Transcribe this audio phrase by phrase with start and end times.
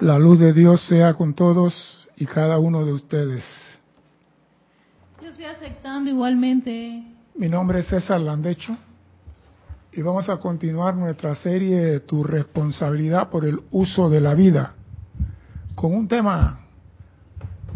[0.00, 3.44] La luz de Dios sea con todos y cada uno de ustedes.
[5.20, 7.04] Yo estoy aceptando igualmente.
[7.34, 8.74] Mi nombre es César Landecho
[9.92, 14.72] y vamos a continuar nuestra serie Tu responsabilidad por el uso de la vida
[15.74, 16.60] con un tema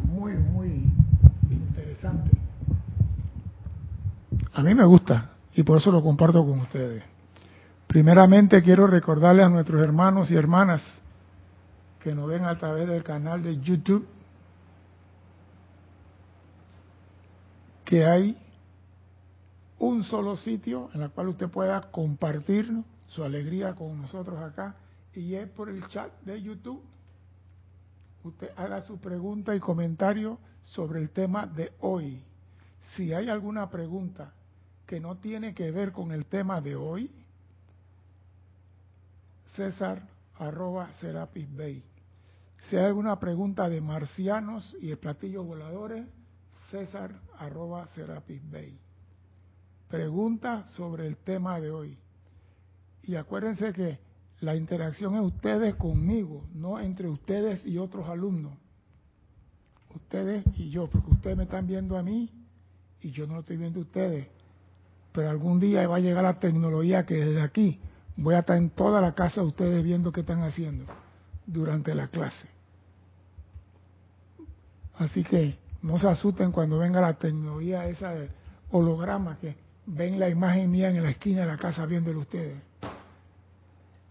[0.03, 0.91] muy, muy
[1.51, 2.31] interesante.
[4.55, 7.03] A mí me gusta y por eso lo comparto con ustedes.
[7.87, 11.04] Primeramente quiero recordarles a nuestros hermanos y hermanas
[12.05, 14.07] que nos ven a través del canal de YouTube
[17.87, 18.37] que hay
[19.79, 22.71] un solo sitio en el cual usted pueda compartir
[23.07, 24.77] su alegría con nosotros acá
[25.15, 26.83] y es por el chat de YouTube.
[28.23, 32.23] Usted haga su pregunta y comentario sobre el tema de hoy.
[32.95, 34.35] Si hay alguna pregunta
[34.87, 37.11] que no tiene que ver con el tema de hoy,
[39.57, 40.03] César
[40.39, 41.94] arroba Serapis Bay.
[42.69, 46.07] Si hay alguna pregunta de marcianos y de platillos voladores,
[46.71, 48.79] César arroba Serapis Bay.
[49.89, 51.99] Pregunta sobre el tema de hoy.
[53.03, 53.99] Y acuérdense que
[54.41, 58.55] la interacción es ustedes conmigo, no entre ustedes y otros alumnos.
[59.95, 62.31] Ustedes y yo, porque ustedes me están viendo a mí
[63.03, 64.27] y yo no lo estoy viendo a ustedes.
[65.13, 67.79] Pero algún día va a llegar la tecnología que desde aquí
[68.17, 70.87] voy a estar en toda la casa de ustedes viendo qué están haciendo
[71.47, 72.54] durante la clase.
[74.99, 78.29] Así que no se asusten cuando venga la tecnología esa de
[78.71, 82.59] holograma que ven la imagen mía en la esquina de la casa viéndolo ustedes.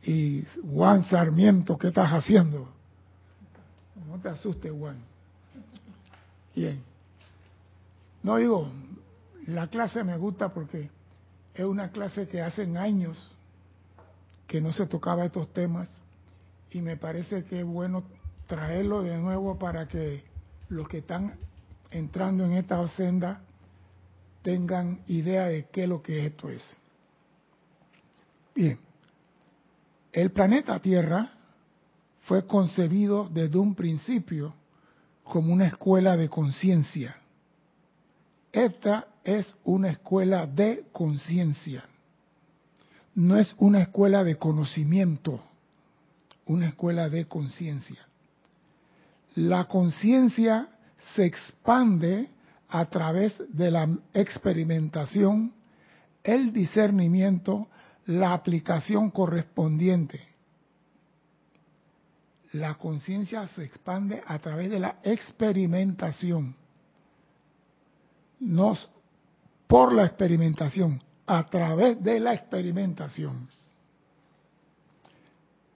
[0.03, 2.69] Y Juan Sarmiento, ¿qué estás haciendo?
[4.07, 4.97] No te asustes, Juan.
[6.55, 6.83] Bien.
[8.21, 8.69] No digo,
[9.47, 10.89] la clase me gusta porque
[11.53, 13.31] es una clase que hacen años
[14.47, 15.89] que no se tocaba estos temas
[16.71, 18.03] y me parece que es bueno
[18.47, 20.23] traerlo de nuevo para que
[20.69, 21.35] los que están
[21.91, 23.41] entrando en esta senda
[24.41, 26.63] tengan idea de qué es lo que esto es.
[28.55, 28.79] Bien,
[30.11, 31.31] el planeta Tierra
[32.25, 34.53] fue concebido desde un principio
[35.23, 37.15] como una escuela de conciencia.
[38.51, 41.85] Esta es una escuela de conciencia.
[43.15, 45.41] No es una escuela de conocimiento,
[46.45, 48.05] una escuela de conciencia.
[49.35, 50.69] La conciencia
[51.15, 52.29] se expande
[52.69, 55.53] a través de la experimentación,
[56.23, 57.67] el discernimiento,
[58.05, 60.21] la aplicación correspondiente.
[62.53, 66.55] La conciencia se expande a través de la experimentación,
[68.39, 68.77] no
[69.67, 73.49] por la experimentación, a través de la experimentación.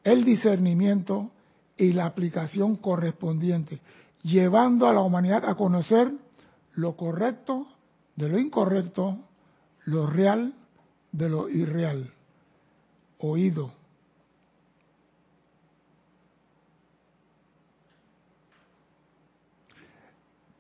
[0.04, 1.32] El discernimiento
[1.78, 3.80] y la aplicación correspondiente,
[4.24, 6.12] llevando a la humanidad a conocer
[6.74, 7.68] lo correcto
[8.16, 9.18] de lo incorrecto,
[9.86, 10.54] lo real
[11.12, 12.12] de lo irreal.
[13.20, 13.72] Oído.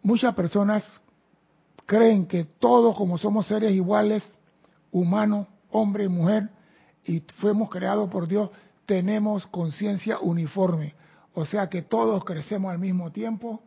[0.02, 1.02] Muchas personas
[1.86, 4.38] creen que todos como somos seres iguales,
[4.92, 6.50] humanos, hombre y mujer,
[7.04, 8.50] y fuimos creados por Dios,
[8.86, 10.96] tenemos conciencia uniforme.
[11.40, 13.62] O sea que todos crecemos al mismo tiempo,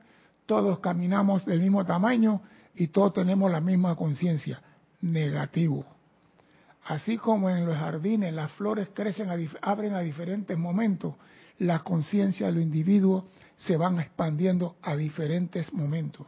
[0.45, 2.43] todos caminamos del mismo tamaño
[2.75, 4.61] y todos tenemos la misma conciencia.
[5.03, 5.87] Negativo.
[6.87, 9.29] Así como en los jardines las flores crecen,
[9.63, 11.15] abren a diferentes momentos,
[11.59, 13.23] la conciencia de los individuos
[13.59, 16.27] se van expandiendo a diferentes momentos.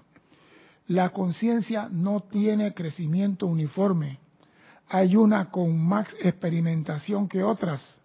[0.87, 4.21] La conciencia no tiene crecimiento uniforme.
[4.89, 7.99] Hay una con más experimentación que otras.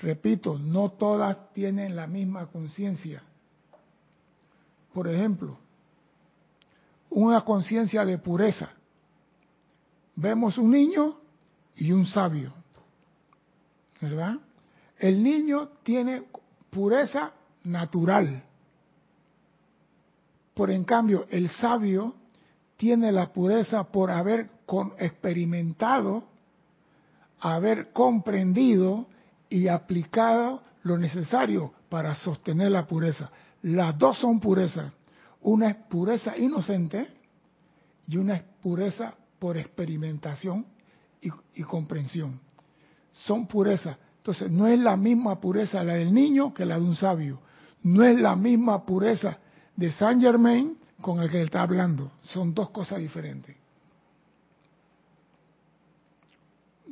[0.00, 3.22] Repito, no todas tienen la misma conciencia.
[4.92, 5.58] Por ejemplo,
[7.10, 8.70] una conciencia de pureza.
[10.16, 11.18] Vemos un niño
[11.76, 12.52] y un sabio.
[14.00, 14.36] ¿Verdad?
[14.98, 16.24] El niño tiene
[16.70, 17.32] pureza
[17.64, 18.42] natural.
[20.54, 22.14] Por en cambio, el sabio
[22.76, 24.50] tiene la pureza por haber
[24.98, 26.24] experimentado,
[27.40, 29.06] haber comprendido
[29.48, 33.30] y aplicado lo necesario para sostener la pureza.
[33.62, 34.92] Las dos son pureza.
[35.42, 37.08] Una es pureza inocente
[38.08, 40.66] y una es pureza por experimentación
[41.54, 42.40] y, comprensión.
[43.12, 43.98] Son pureza.
[44.18, 47.40] Entonces, no es la misma pureza la del niño que la de un sabio.
[47.82, 49.38] No es la misma pureza
[49.74, 52.12] de Saint Germain con el que está hablando.
[52.22, 53.56] Son dos cosas diferentes.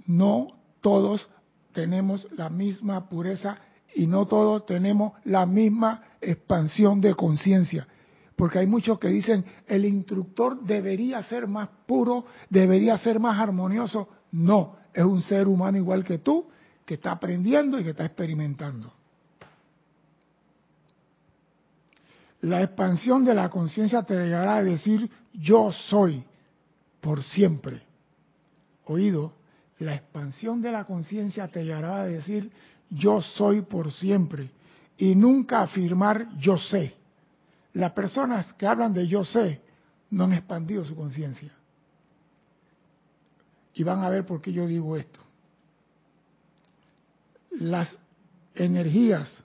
[0.06, 0.48] No
[0.80, 1.28] todos
[1.74, 3.58] tenemos la misma pureza
[3.94, 7.86] y no todos tenemos la misma expansión de conciencia.
[8.36, 14.08] Porque hay muchos que dicen, el instructor debería ser más puro, debería ser más armonioso.
[14.32, 16.46] No, es un ser humano igual que tú,
[16.84, 18.92] que está aprendiendo y que está experimentando.
[22.40, 26.24] La expansión de la conciencia te llegará a decir yo soy
[27.00, 27.82] por siempre.
[28.86, 29.32] Oído,
[29.78, 32.50] la expansión de la conciencia te llegará a decir
[32.90, 34.50] yo soy por siempre
[34.96, 36.94] y nunca afirmar yo sé.
[37.72, 39.60] Las personas que hablan de yo sé
[40.10, 41.52] no han expandido su conciencia.
[43.74, 45.18] Y van a ver por qué yo digo esto.
[47.50, 47.98] Las
[48.54, 49.42] energías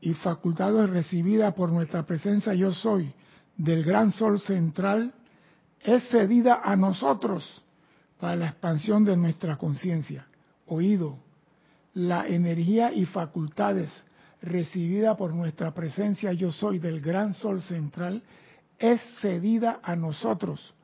[0.00, 3.12] y facultades recibidas por nuestra presencia yo soy
[3.56, 5.14] del gran sol central
[5.80, 7.62] es cedida a nosotros
[8.18, 10.26] para la expansión de nuestra conciencia.
[10.66, 11.18] Oído,
[11.94, 13.90] la energía y facultades
[14.40, 18.22] recibida por nuestra presencia yo soy del gran sol central
[18.78, 20.74] es cedida a nosotros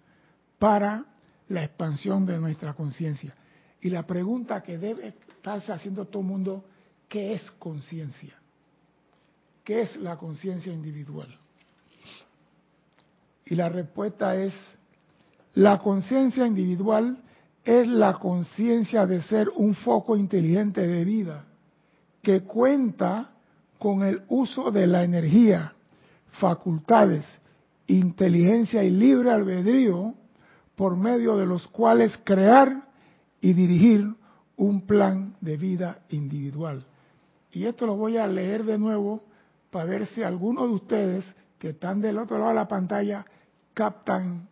[0.58, 1.04] para
[1.48, 3.34] la expansión de nuestra conciencia.
[3.80, 6.64] Y la pregunta que debe estarse haciendo todo el mundo,
[7.08, 8.34] ¿qué es conciencia?
[9.62, 11.38] ¿Qué es la conciencia individual?
[13.46, 14.54] Y la respuesta es,
[15.54, 17.22] la conciencia individual
[17.64, 21.44] es la conciencia de ser un foco inteligente de vida
[22.22, 23.30] que cuenta
[23.78, 25.74] con el uso de la energía,
[26.40, 27.24] facultades,
[27.86, 30.14] inteligencia y libre albedrío
[30.74, 32.88] por medio de los cuales crear
[33.40, 34.14] y dirigir
[34.56, 36.84] un plan de vida individual.
[37.52, 39.22] Y esto lo voy a leer de nuevo
[39.70, 43.24] para ver si algunos de ustedes que están del otro lado de la pantalla
[43.74, 44.48] captan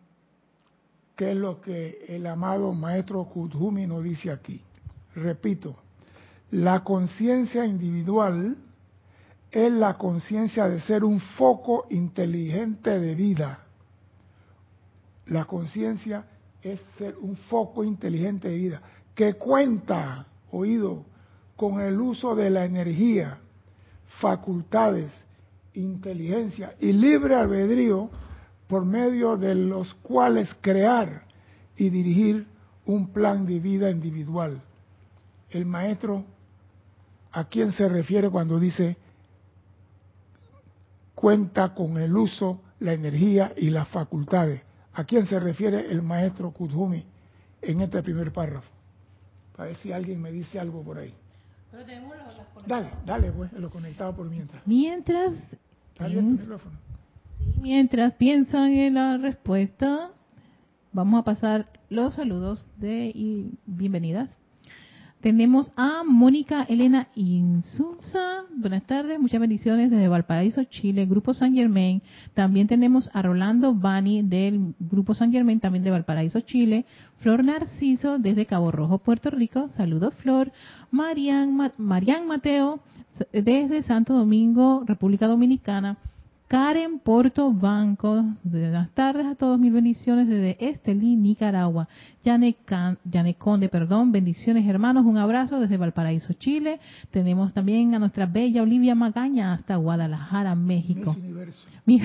[1.15, 4.61] qué es lo que el amado maestro Kudhumi nos dice aquí.
[5.15, 5.75] Repito,
[6.51, 8.57] la conciencia individual
[9.51, 13.59] es la conciencia de ser un foco inteligente de vida.
[15.27, 16.25] La conciencia
[16.61, 18.81] es ser un foco inteligente de vida
[19.13, 21.05] que cuenta, oído,
[21.55, 23.37] con el uso de la energía,
[24.19, 25.11] facultades,
[25.75, 28.09] inteligencia y libre albedrío
[28.67, 31.23] por medio de los cuales crear
[31.75, 32.47] y dirigir
[32.85, 34.61] un plan de vida individual.
[35.49, 36.25] El maestro,
[37.31, 38.97] ¿a quién se refiere cuando dice
[41.15, 44.61] cuenta con el uso, la energía y las facultades?
[44.93, 47.03] ¿A quién se refiere el maestro Kudhumi
[47.61, 48.69] en este primer párrafo?
[49.55, 51.13] Para ver si alguien me dice algo por ahí.
[52.67, 54.65] dale, dale, pues, lo conectado por mientras.
[54.67, 55.33] Mientras.
[55.97, 56.92] Dale el micrófono.
[57.63, 60.11] Mientras piensan en la respuesta,
[60.91, 64.37] vamos a pasar los saludos de y bienvenidas.
[65.21, 68.43] Tenemos a Mónica Elena Insunza.
[68.53, 72.01] Buenas tardes, muchas bendiciones desde Valparaíso, Chile, Grupo San Germain.
[72.33, 76.85] También tenemos a Rolando Bani del Grupo San Germain, también de Valparaíso, Chile.
[77.19, 79.69] Flor Narciso desde Cabo Rojo, Puerto Rico.
[79.69, 80.51] Saludos, Flor.
[80.91, 82.81] Marian, Marian Mateo
[83.31, 85.95] desde Santo Domingo, República Dominicana.
[86.53, 91.87] Karen Porto Banco, buenas tardes a todos, mil bendiciones desde Estelí, Nicaragua.
[92.23, 92.55] Yane,
[93.39, 96.79] Conde, perdón, bendiciones hermanos, un abrazo desde Valparaíso, Chile.
[97.09, 101.15] Tenemos también a nuestra bella Olivia Magaña hasta Guadalajara, México.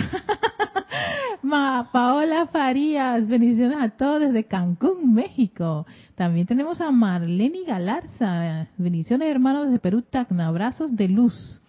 [1.43, 5.85] Ma, Paola Farías, bendiciones a todos desde Cancún, México.
[6.15, 11.61] También tenemos a Marlene Galarza, bendiciones hermanos desde Perú, Tacna, abrazos de luz.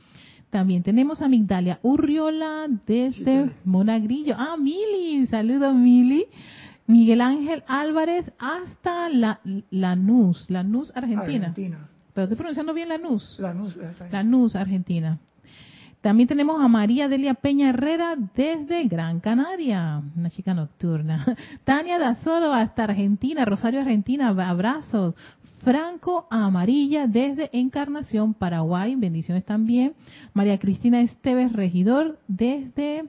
[0.50, 4.36] También tenemos a Migdalia Urriola desde Monagrillo.
[4.38, 6.25] Ah, Mili, saludos Mili.
[6.88, 11.50] Miguel Ángel Álvarez hasta la Lanús, Lanús, Argentina.
[11.50, 11.89] Argentina.
[12.13, 13.38] Pero estoy pronunciando bien Lanús.
[13.38, 13.77] Lanús,
[14.12, 15.20] Lanús, Argentina.
[16.01, 21.25] También tenemos a María Delia Peña Herrera desde Gran Canaria, una chica nocturna.
[21.65, 25.15] Tania Dazodo hasta Argentina, Rosario, Argentina, abrazos.
[25.62, 29.94] Franco Amarilla desde Encarnación, Paraguay, bendiciones también.
[30.34, 33.03] María Cristina Esteves Regidor desde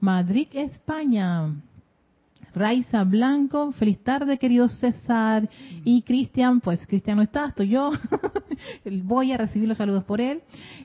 [0.00, 1.54] Madrid, España.
[2.56, 5.46] Raiza Blanco, feliz tarde querido César
[5.84, 7.90] y Cristian, pues Cristian no está, estoy yo,
[9.04, 10.40] voy a recibir los saludos por él.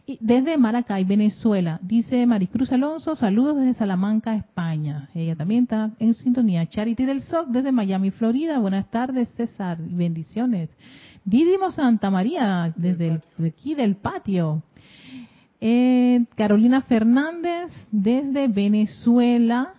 [0.05, 5.07] Y desde Maracay, Venezuela, dice Maricruz Alonso, saludos desde Salamanca, España.
[5.15, 6.67] Ella también está en sintonía.
[6.67, 10.69] Charity del SOC desde Miami, Florida, buenas tardes César, bendiciones.
[11.23, 14.61] Didimo Santa María, desde aquí del patio.
[15.61, 19.75] Eh, Carolina Fernández desde Venezuela,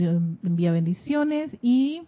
[0.00, 2.02] envía bendiciones y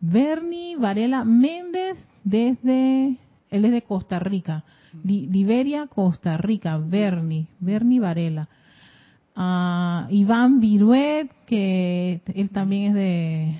[0.00, 3.18] Bernie Varela Méndez desde
[3.50, 4.64] él es de Costa Rica.
[5.02, 8.48] Liberia, Costa Rica, Bernie, Bernie Varela.
[9.34, 13.58] Ah, Iván Viruet, que él también es de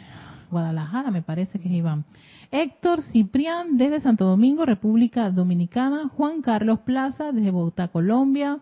[0.50, 2.04] Guadalajara, me parece que es Iván.
[2.50, 6.08] Héctor Ciprián desde Santo Domingo, República Dominicana.
[6.08, 8.58] Juan Carlos Plaza desde Bogotá, Colombia.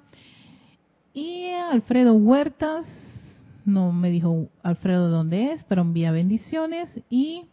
[1.12, 2.86] Y Alfredo Huertas,
[3.64, 7.00] no me dijo Alfredo dónde es, pero envía bendiciones.
[7.10, 7.46] Y,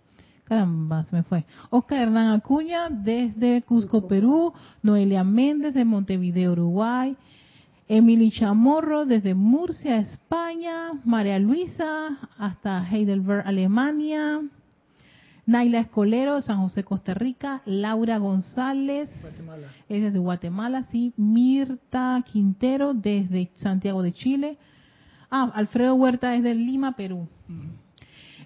[0.44, 1.46] caramba, se me fue.
[1.70, 4.54] Oscar Hernán Acuña desde Cusco, Perú.
[4.82, 7.16] Noelia Méndez de Montevideo, Uruguay.
[7.88, 10.92] Emily Chamorro desde Murcia, España.
[11.06, 14.42] María Luisa hasta Heidelberg, Alemania.
[15.50, 19.10] Naila Escolero, San José, Costa Rica, Laura González,
[19.90, 24.60] es desde Guatemala, sí, Mirta Quintero desde Santiago de Chile,
[25.32, 27.28] ah, Alfredo Huerta desde Lima, Perú,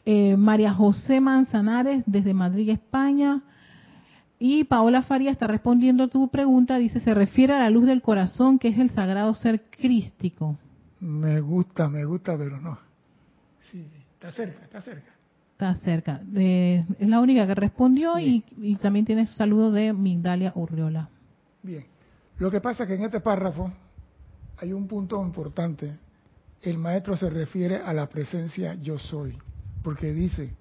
[0.05, 3.41] eh, María José Manzanares desde Madrid, España,
[4.39, 8.01] y Paola Faría está respondiendo a tu pregunta, dice, se refiere a la luz del
[8.01, 10.57] corazón, que es el sagrado ser crístico.
[10.99, 12.77] Me gusta, me gusta, pero no.
[13.71, 15.13] Sí, está cerca, está cerca
[15.75, 16.21] cerca.
[16.35, 18.43] es la única que respondió y,
[18.81, 21.09] también tiene saludo de Migdalia Urriola.
[21.61, 21.85] Bien.
[22.39, 23.71] Lo que pasa es que en este párrafo
[24.57, 25.97] hay un punto importante.
[26.63, 29.37] El maestro se refiere a la presencia yo soy,
[29.83, 30.53] porque dice,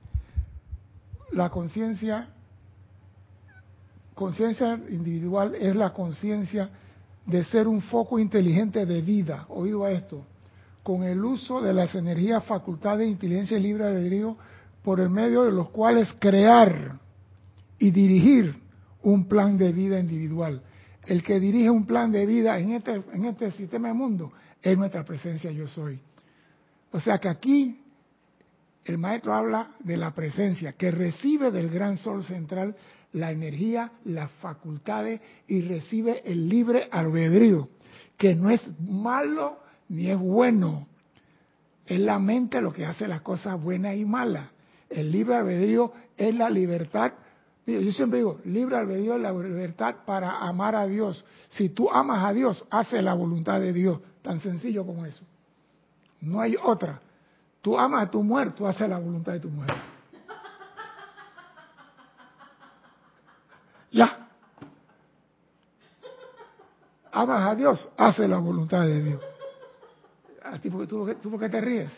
[1.31, 2.29] la conciencia,
[4.13, 6.71] conciencia individual es la conciencia
[7.25, 10.27] de ser un foco inteligente de vida, oído a esto,
[10.83, 14.37] con el uso de las energías, facultades, inteligencia libre de albedrío
[14.83, 16.99] por el medio de los cuales crear
[17.79, 18.57] y dirigir
[19.05, 20.63] un plan de vida individual.
[21.05, 24.78] El que dirige un plan de vida en este, en este sistema de mundo es
[24.78, 26.00] nuestra presencia yo soy.
[26.92, 27.81] O sea que aquí
[28.85, 32.76] el maestro habla de la presencia que recibe del gran sol central
[33.12, 37.69] la energía, las facultades y recibe el libre albedrío,
[38.16, 40.87] que no es malo ni es bueno.
[41.87, 44.49] Es la mente lo que hace las cosas buenas y malas.
[44.88, 47.12] El libre albedrío es la libertad.
[47.64, 51.25] Yo siempre digo, libre albedrío la libertad para amar a Dios.
[51.49, 54.00] Si tú amas a Dios, hace la voluntad de Dios.
[54.21, 55.23] Tan sencillo como eso.
[56.21, 57.00] No hay otra.
[57.61, 59.75] Tú amas a tu mujer, tú haces la voluntad de tu mujer.
[63.92, 64.26] Ya.
[67.12, 69.21] Amas a Dios, hace la voluntad de Dios.
[70.42, 71.92] ¿A ti, ¿Tú, tú por qué te ríes?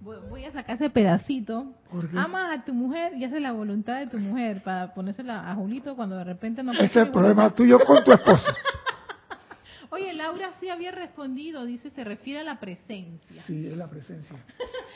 [0.00, 1.74] Voy a sacar ese pedacito.
[2.16, 5.94] Amas a tu mujer y haces la voluntad de tu mujer para ponérsela a Julito
[5.94, 6.72] cuando de repente no...
[6.72, 8.50] Ese es el problema tuyo con tu esposo.
[9.90, 13.42] Oye, Laura sí había respondido, dice, se refiere a la presencia.
[13.42, 14.36] Sí, es la presencia.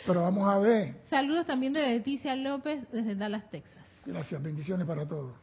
[0.07, 0.95] Pero vamos a ver.
[1.11, 3.85] Saludos también de Leticia López desde Dallas, Texas.
[4.07, 5.35] Gracias, bendiciones para todos.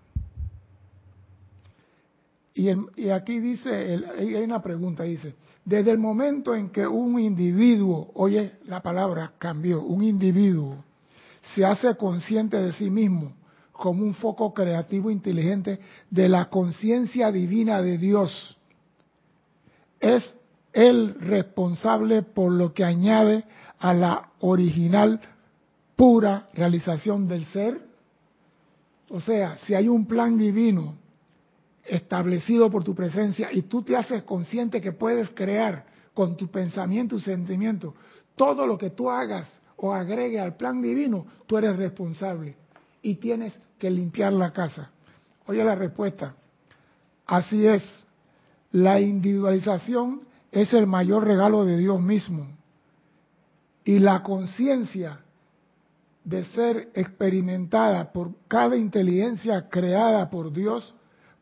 [2.53, 8.11] Y, y aquí dice, hay una pregunta, dice, desde el momento en que un individuo,
[8.15, 10.83] oye la palabra cambió, un individuo
[11.55, 13.33] se hace consciente de sí mismo
[13.71, 18.57] como un foco creativo inteligente de la conciencia divina de Dios,
[19.99, 20.35] es
[20.73, 23.43] el responsable por lo que añade
[23.79, 25.19] a la original
[25.95, 27.81] pura realización del ser.
[29.09, 30.95] O sea, si hay un plan divino
[31.91, 37.17] establecido por tu presencia y tú te haces consciente que puedes crear con tu pensamiento
[37.17, 37.93] y sentimiento
[38.35, 42.55] todo lo que tú hagas o agregue al plan divino, tú eres responsable
[43.01, 44.89] y tienes que limpiar la casa.
[45.47, 46.35] Oye la respuesta.
[47.25, 47.83] Así es.
[48.71, 52.47] La individualización es el mayor regalo de Dios mismo.
[53.83, 55.19] Y la conciencia
[56.23, 60.95] de ser experimentada por cada inteligencia creada por Dios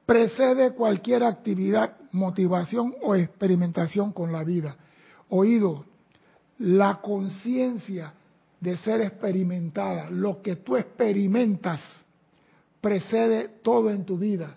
[0.10, 4.76] precede cualquier actividad, motivación o experimentación con la vida.
[5.30, 5.86] Oído,
[6.58, 8.14] la conciencia
[8.60, 11.80] de ser experimentada, lo que tú experimentas,
[12.82, 14.56] precede todo en tu vida.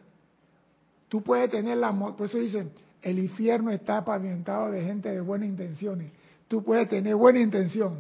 [1.11, 1.93] Tú puedes tener la...
[1.93, 2.71] Por eso dicen,
[3.03, 6.13] el infierno está pavimentado de gente de buenas intenciones.
[6.49, 7.99] Tú puedes tener buena intención,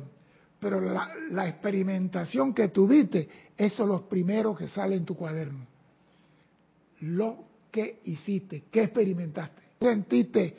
[0.58, 3.28] pero la, la experimentación que tuviste,
[3.58, 5.71] eso es lo primero que sale en tu cuaderno
[7.02, 9.62] lo que hiciste, que experimentaste.
[9.80, 10.56] Sentiste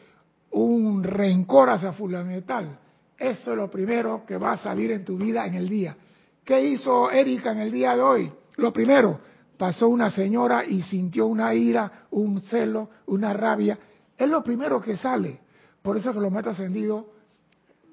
[0.51, 2.77] un rencor hacia fulano tal.
[3.17, 5.95] Eso es lo primero que va a salir en tu vida en el día.
[6.43, 8.31] ¿Qué hizo Erika en el día de hoy?
[8.57, 9.19] Lo primero,
[9.57, 13.79] pasó una señora y sintió una ira, un celo, una rabia.
[14.17, 15.39] Es lo primero que sale.
[15.81, 17.05] Por eso que los maestros ascendidos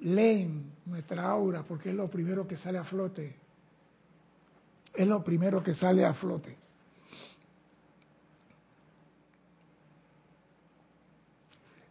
[0.01, 3.37] leen nuestra aura, porque es lo primero que sale a flote.
[4.95, 6.60] Es lo primero que sale a flote.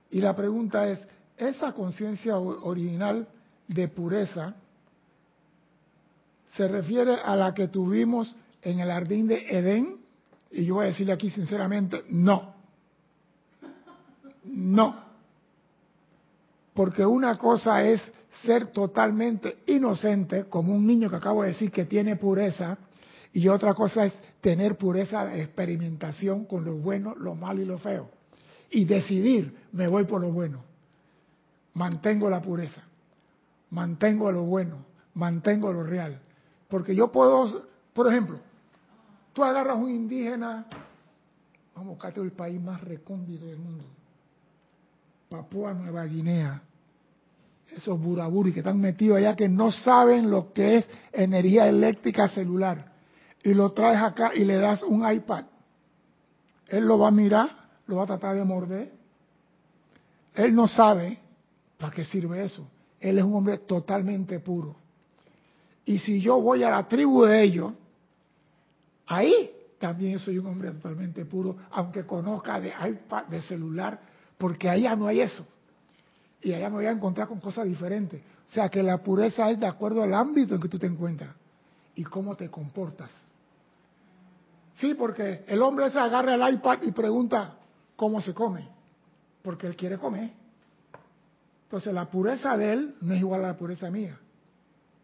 [0.09, 1.05] Y la pregunta es,
[1.37, 3.27] ¿esa conciencia original
[3.67, 4.55] de pureza
[6.55, 9.97] se refiere a la que tuvimos en el jardín de Edén?
[10.51, 12.55] Y yo voy a decirle aquí sinceramente, no.
[14.45, 15.03] No.
[16.73, 18.01] Porque una cosa es
[18.43, 22.77] ser totalmente inocente, como un niño que acabo de decir que tiene pureza,
[23.31, 27.77] y otra cosa es tener pureza de experimentación con lo bueno, lo malo y lo
[27.77, 28.09] feo.
[28.71, 30.63] Y decidir, me voy por lo bueno.
[31.73, 32.83] Mantengo la pureza,
[33.69, 36.19] mantengo lo bueno, mantengo lo real.
[36.67, 38.39] Porque yo puedo, por ejemplo,
[39.33, 40.65] tú agarras un indígena,
[41.75, 43.85] vamos a el país más recóndito del mundo,
[45.29, 46.61] Papúa Nueva Guinea,
[47.75, 52.91] esos buraburi que están metidos allá que no saben lo que es energía eléctrica celular
[53.43, 55.45] y lo traes acá y le das un iPad.
[56.67, 57.58] Él lo va a mirar,
[57.89, 58.91] lo va a tratar de morder.
[60.35, 61.17] Él no sabe
[61.77, 62.67] para qué sirve eso.
[62.99, 64.75] Él es un hombre totalmente puro.
[65.85, 67.73] Y si yo voy a la tribu de ellos,
[69.07, 73.99] ahí también soy un hombre totalmente puro, aunque conozca de iPad, de celular,
[74.37, 75.47] porque allá no hay eso.
[76.41, 78.21] Y allá me voy a encontrar con cosas diferentes.
[78.47, 81.31] O sea que la pureza es de acuerdo al ámbito en que tú te encuentras
[81.95, 83.09] y cómo te comportas.
[84.75, 87.58] Sí, porque el hombre se agarra el iPad y pregunta
[87.99, 88.65] cómo se come,
[89.41, 90.31] porque él quiere comer.
[91.63, 94.17] Entonces la pureza de él no es igual a la pureza mía.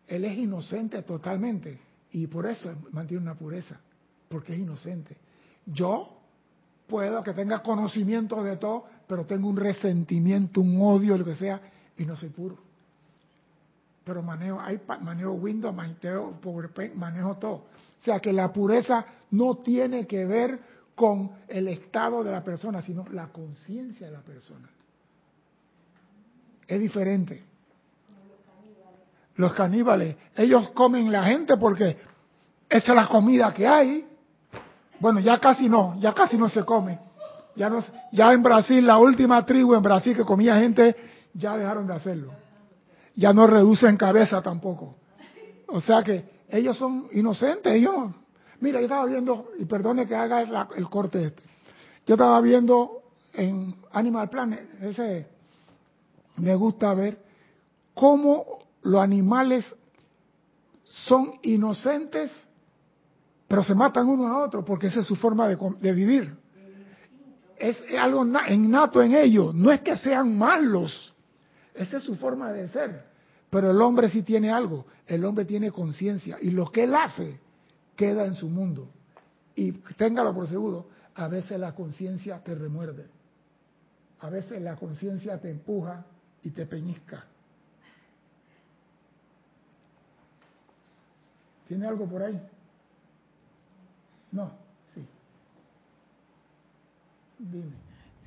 [0.07, 1.77] Él es inocente totalmente
[2.11, 3.77] y por eso mantiene una pureza,
[4.29, 5.17] porque es inocente.
[5.65, 6.21] Yo
[6.87, 11.59] puedo que tenga conocimiento de todo, pero tengo un resentimiento, un odio, lo que sea,
[11.97, 12.57] y no soy puro.
[14.05, 17.55] Pero manejo iPad, manejo Windows, manejo PowerPoint, manejo todo.
[17.55, 22.81] O sea que la pureza no tiene que ver con el estado de la persona,
[22.81, 24.69] sino la conciencia de la persona.
[26.65, 27.43] Es diferente.
[29.35, 31.97] Los caníbales, ellos comen la gente porque
[32.69, 34.07] esa es la comida que hay.
[34.99, 36.97] Bueno, ya casi no, ya casi no se come.
[37.55, 40.95] Ya, no, ya en Brasil, la última tribu en Brasil que comía gente,
[41.33, 42.31] ya dejaron de hacerlo.
[43.15, 44.95] Ya no reducen cabeza tampoco.
[45.67, 48.11] O sea que ellos son inocentes, ellos
[48.59, 51.43] Mira, yo estaba viendo, y perdone que haga el corte este,
[52.05, 53.01] yo estaba viendo
[53.33, 55.27] en Animal Planet, ese
[56.37, 57.17] me gusta ver
[57.93, 59.75] cómo los animales
[60.85, 62.31] son inocentes,
[63.47, 66.35] pero se matan uno a otro, porque esa es su forma de, de vivir.
[67.57, 71.13] Es algo innato en ellos, no es que sean malos,
[71.73, 73.05] esa es su forma de ser.
[73.49, 77.39] Pero el hombre sí tiene algo, el hombre tiene conciencia y lo que él hace
[77.95, 78.89] queda en su mundo.
[79.55, 83.07] Y téngalo por seguro, a veces la conciencia te remuerde,
[84.19, 86.05] a veces la conciencia te empuja
[86.43, 87.25] y te peñizca.
[91.67, 92.39] ¿Tiene algo por ahí?
[94.31, 94.51] No,
[94.93, 95.01] sí.
[97.39, 97.85] Dime.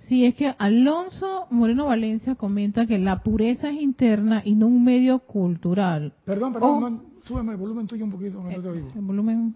[0.09, 4.83] Sí, es que Alonso Moreno Valencia comenta que la pureza es interna y no un
[4.83, 6.15] medio cultural.
[6.25, 8.89] Perdón, perdón, súbeme el volumen tuyo un poquito, no te oigo.
[8.95, 9.55] El volumen.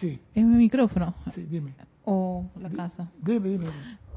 [0.00, 0.18] Sí.
[0.34, 1.14] ¿Es mi micrófono?
[1.34, 1.74] Sí, dime.
[2.04, 3.10] ¿O la casa?
[3.22, 3.66] Dime, dime.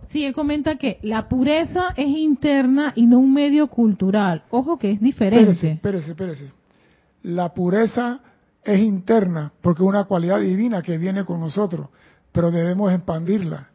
[0.09, 4.43] Sí, él comenta que la pureza es interna y no un medio cultural.
[4.51, 5.51] Ojo que es diferente.
[5.51, 6.51] Espérese, espérese, espérese.
[7.23, 8.19] La pureza
[8.63, 11.89] es interna porque es una cualidad divina que viene con nosotros,
[12.31, 13.69] pero debemos expandirla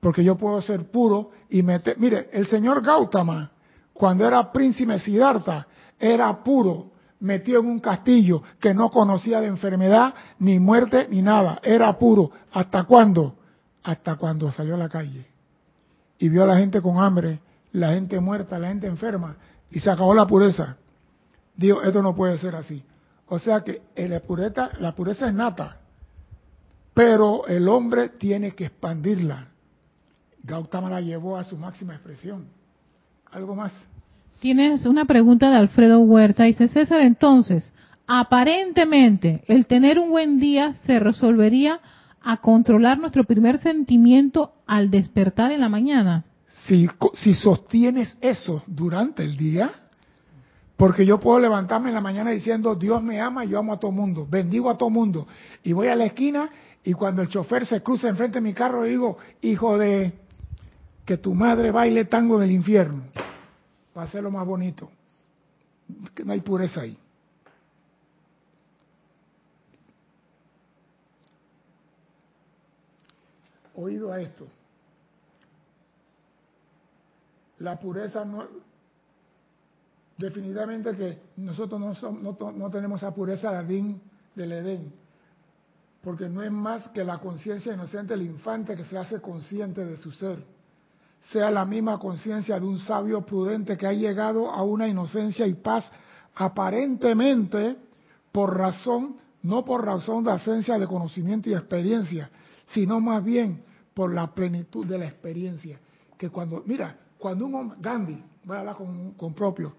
[0.00, 1.98] porque yo puedo ser puro y meter...
[1.98, 3.50] Mire, el señor Gautama,
[3.92, 5.66] cuando era príncipe Siddhartha,
[5.98, 6.89] era puro,
[7.20, 11.60] metido en un castillo que no conocía de enfermedad, ni muerte, ni nada.
[11.62, 12.30] Era puro.
[12.52, 13.36] ¿Hasta cuándo?
[13.82, 15.30] Hasta cuando salió a la calle
[16.20, 17.40] y vio a la gente con hambre,
[17.72, 19.36] la gente muerta, la gente enferma,
[19.70, 20.76] y se acabó la pureza.
[21.56, 22.84] Digo, esto no puede ser así.
[23.26, 25.78] O sea que la pureza, la pureza es nata,
[26.92, 29.48] pero el hombre tiene que expandirla.
[30.42, 32.48] Gautama la llevó a su máxima expresión.
[33.30, 33.72] ¿Algo más?
[34.40, 36.44] Tienes una pregunta de Alfredo Huerta.
[36.44, 37.70] Dice César, entonces,
[38.06, 41.80] aparentemente, el tener un buen día se resolvería
[42.22, 46.24] a controlar nuestro primer sentimiento al despertar en la mañana.
[46.64, 49.72] Si, si sostienes eso durante el día,
[50.78, 53.90] porque yo puedo levantarme en la mañana diciendo, Dios me ama, yo amo a todo
[53.90, 55.28] mundo, bendigo a todo mundo,
[55.62, 56.48] y voy a la esquina
[56.82, 60.12] y cuando el chofer se cruza enfrente de mi carro, digo, hijo de
[61.04, 63.02] que tu madre baile tango en el infierno,
[63.92, 64.90] para hacerlo más bonito.
[66.14, 66.96] Que no hay pureza ahí.
[73.74, 74.46] Oído a esto.
[77.58, 78.46] La pureza no,
[80.20, 84.00] definitivamente que nosotros no, somos, no, tenemos esa pureza Adín
[84.34, 84.92] del Edén,
[86.02, 89.96] porque no es más que la conciencia inocente del infante que se hace consciente de
[89.96, 90.44] su ser,
[91.24, 95.54] sea la misma conciencia de un sabio prudente que ha llegado a una inocencia y
[95.54, 95.90] paz
[96.34, 97.76] aparentemente
[98.32, 102.30] por razón, no por razón de ausencia de conocimiento y experiencia,
[102.68, 103.62] sino más bien
[103.94, 105.78] por la plenitud de la experiencia.
[106.16, 109.74] Que cuando, mira, cuando un hombre, Gandhi, voy a hablar con, con propio,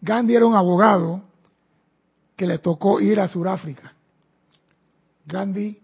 [0.00, 1.22] Gandhi era un abogado
[2.36, 3.92] que le tocó ir a Sudáfrica.
[5.26, 5.78] Gandhi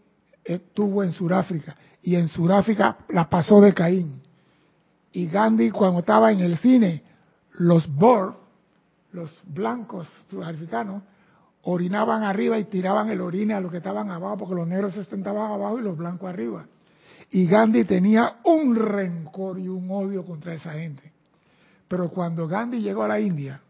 [0.44, 4.20] estuvo en Sudáfrica y en Sudáfrica la pasó de Caín.
[5.12, 7.02] Y Gandhi cuando estaba en el cine,
[7.52, 8.32] los Boer,
[9.12, 11.02] los blancos sudafricanos,
[11.62, 15.04] orinaban arriba y tiraban el orine a los que estaban abajo, porque los negros se
[15.04, 16.66] sentaban abajo y los blancos arriba.
[17.30, 21.12] Y Gandhi tenía un rencor y un odio contra esa gente.
[21.86, 23.60] Pero cuando Gandhi llegó a la India,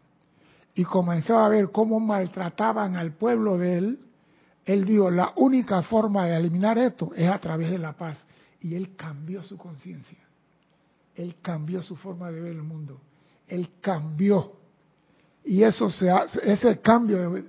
[0.73, 3.99] y comenzó a ver cómo maltrataban al pueblo de él,
[4.65, 8.25] él dijo, la única forma de eliminar esto es a través de la paz.
[8.61, 10.19] Y él cambió su conciencia.
[11.15, 12.99] Él cambió su forma de ver el mundo.
[13.47, 14.53] Él cambió.
[15.43, 17.43] Y eso se hace, ese cambio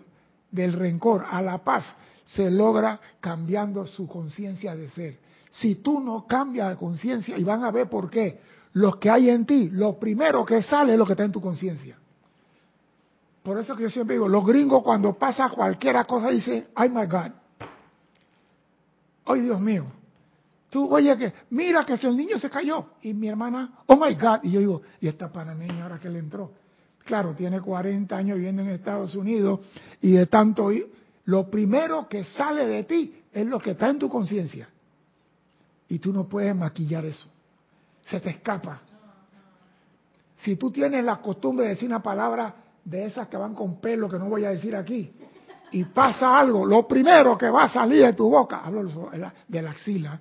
[0.51, 1.85] del rencor a la paz
[2.25, 5.19] se logra cambiando su conciencia de ser.
[5.51, 8.41] Si tú no cambias de conciencia, y van a ver por qué,
[8.75, 11.41] lo que hay en ti, lo primero que sale es lo que está en tu
[11.41, 11.99] conciencia.
[13.43, 17.07] Por eso que yo siempre digo, los gringos cuando pasa cualquier cosa dicen, ay my
[17.07, 17.33] God,
[19.27, 19.85] ay Dios mío,
[20.73, 24.15] tú oye que, mira que si el niño se cayó, y mi hermana, oh my
[24.15, 26.51] God, y yo digo, y esta panameña ahora que le entró,
[27.05, 29.61] claro, tiene 40 años viviendo en Estados Unidos,
[30.01, 30.71] y de tanto,
[31.27, 34.67] lo primero que sale de ti es lo que está en tu conciencia,
[35.89, 37.29] y tú no puedes maquillar eso,
[38.07, 38.81] se te escapa.
[40.39, 44.09] Si tú tienes la costumbre de decir una palabra de esas que van con pelo
[44.09, 45.13] que no voy a decir aquí,
[45.71, 49.11] y pasa algo, lo primero que va a salir de tu boca, hablo
[49.49, 50.19] de la axila,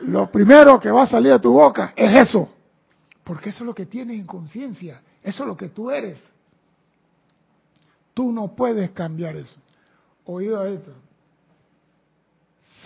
[0.00, 2.48] lo primero que va a salir de tu boca es eso,
[3.22, 6.20] porque eso es lo que tienes en conciencia, eso es lo que tú eres.
[8.12, 9.56] Tú no puedes cambiar eso.
[10.24, 10.92] Oído esto.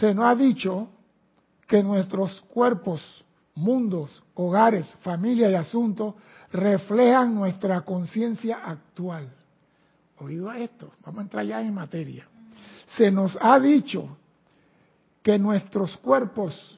[0.01, 0.89] Se nos ha dicho
[1.67, 6.15] que nuestros cuerpos, mundos, hogares, familia y asuntos
[6.51, 9.29] reflejan nuestra conciencia actual.
[10.19, 12.27] Oído a esto, vamos a entrar ya en materia.
[12.97, 14.17] Se nos ha dicho
[15.23, 16.78] que nuestros cuerpos,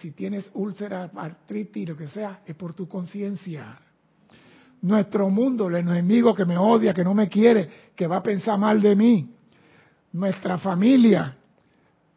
[0.00, 3.78] si tienes úlcera, artritis, lo que sea, es por tu conciencia.
[4.82, 8.58] Nuestro mundo, el enemigo que me odia, que no me quiere, que va a pensar
[8.58, 9.30] mal de mí.
[10.12, 11.36] Nuestra familia,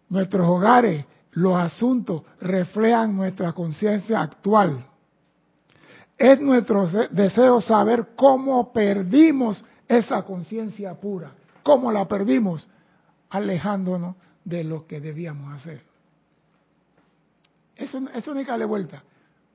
[0.10, 4.86] nuestros hogares, los asuntos reflejan nuestra conciencia actual.
[6.18, 11.34] Es nuestro deseo saber cómo perdimos esa conciencia pura.
[11.64, 12.68] ¿Cómo la perdimos?
[13.30, 14.16] Alejándonos
[14.46, 15.93] de lo que debíamos hacer.
[17.84, 19.04] Eso, eso no hay que darle vuelta.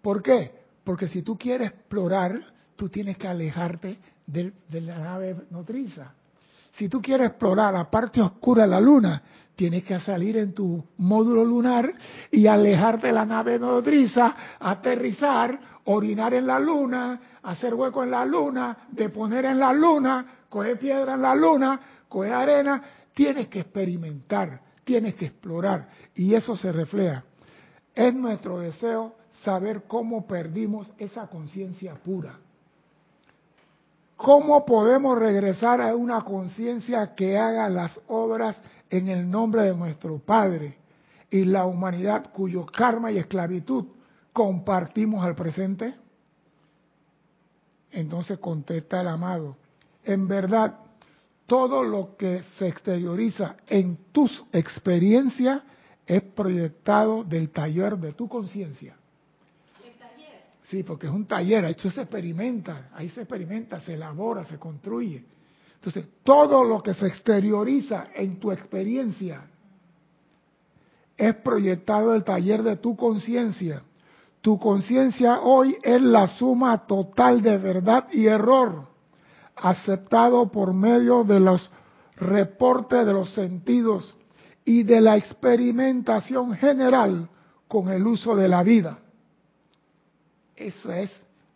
[0.03, 0.53] ¿Por qué?
[0.85, 2.41] Porque si tú quieres explorar,
[2.77, 6.12] tú tienes que alejarte de, la nave nodriza.
[6.77, 9.23] Si tú quieres explorar la parte oscura de la luna,
[9.57, 11.93] tienes que salir en tu módulo lunar
[12.31, 18.25] y alejarte de la nave nodriza, aterrizar, orinar en la luna, hacer hueco en la
[18.25, 22.83] luna, deponer en la luna, coger piedra en la luna, coger arena.
[23.12, 27.25] Tienes que experimentar, tienes que explorar y eso se refleja.
[27.98, 32.38] Es nuestro deseo saber cómo perdimos esa conciencia pura.
[34.16, 38.56] ¿Cómo podemos regresar a una conciencia que haga las obras
[38.88, 40.76] en el nombre de nuestro Padre
[41.28, 43.87] y la humanidad cuyo karma y esclavitud
[44.32, 45.96] compartimos al presente?
[47.90, 49.56] Entonces contesta el amado,
[50.04, 50.78] en verdad,
[51.48, 55.62] todo lo que se exterioriza en tus experiencias
[56.09, 58.97] es proyectado del taller de tu conciencia.
[60.62, 65.25] Sí, porque es un taller, ahí se experimenta, ahí se experimenta, se elabora, se construye.
[65.75, 69.47] Entonces, todo lo que se exterioriza en tu experiencia
[71.16, 73.83] es proyectado del taller de tu conciencia.
[74.40, 78.88] Tu conciencia hoy es la suma total de verdad y error,
[79.57, 81.71] aceptado por medio de los
[82.16, 84.17] reportes de los sentidos
[84.68, 87.26] y de la experimentación general
[87.66, 88.98] con el uso de la vida.
[90.54, 91.11] Eso es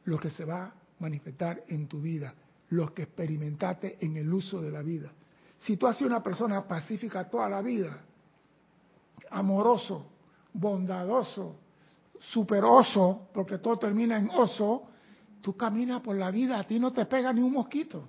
[0.04, 2.32] lo que se va a manifestar en tu vida
[2.70, 5.12] lo que experimentaste en el uso de la vida.
[5.58, 8.00] Si tú has sido una persona pacífica toda la vida,
[9.28, 10.06] amoroso,
[10.54, 11.56] bondadoso,
[12.18, 14.84] super oso, porque todo termina en oso,
[15.42, 18.08] tú caminas por la vida, a ti no te pega ni un mosquito.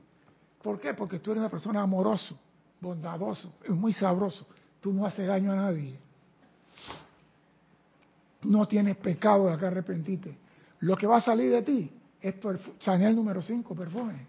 [0.61, 0.93] ¿Por qué?
[0.93, 2.39] Porque tú eres una persona amoroso,
[2.79, 4.47] bondadoso, es muy sabroso.
[4.83, 5.97] Tú no haces daño a nadie.
[8.41, 10.37] No tienes pecado de que arrepentirte.
[10.81, 12.35] Lo que va a salir de ti es
[12.79, 14.27] Chanel número 5, perfume.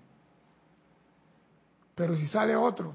[1.96, 2.94] Pero si sale otro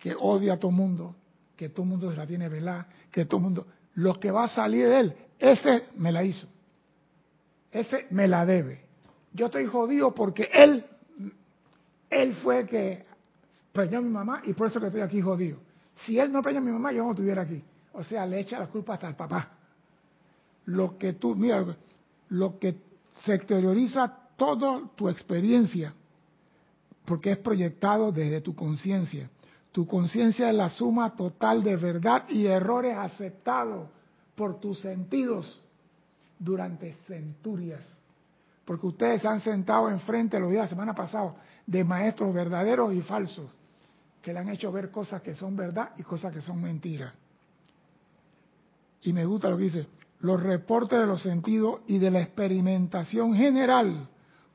[0.00, 1.14] que odia a todo mundo,
[1.54, 4.88] que todo mundo se la tiene velada, que todo mundo, lo que va a salir
[4.88, 6.48] de él, ese me la hizo.
[7.70, 8.86] Ese me la debe.
[9.32, 10.84] Yo estoy jodido porque él,
[12.10, 13.04] él fue el que
[13.72, 15.58] preñó a mi mamá y por eso que estoy aquí jodido.
[16.04, 17.62] Si él no preñó a mi mamá, yo no estuviera aquí.
[17.92, 19.50] O sea, le echa la culpa hasta al papá.
[20.66, 21.64] Lo que tú, mira,
[22.30, 22.76] lo que
[23.24, 25.94] se exterioriza toda tu experiencia,
[27.04, 29.28] porque es proyectado desde tu conciencia.
[29.70, 33.88] Tu conciencia es la suma total de verdad y errores aceptados
[34.34, 35.60] por tus sentidos
[36.38, 37.84] durante centurias.
[38.64, 41.34] Porque ustedes se han sentado enfrente los días de la semana pasada
[41.66, 43.50] de maestros verdaderos y falsos
[44.22, 47.12] que le han hecho ver cosas que son verdad y cosas que son mentiras.
[49.02, 49.86] Y me gusta lo que dice,
[50.20, 54.08] los reportes de los sentidos y de la experimentación general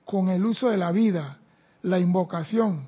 [0.06, 1.40] con el uso de la vida,
[1.82, 2.88] la invocación,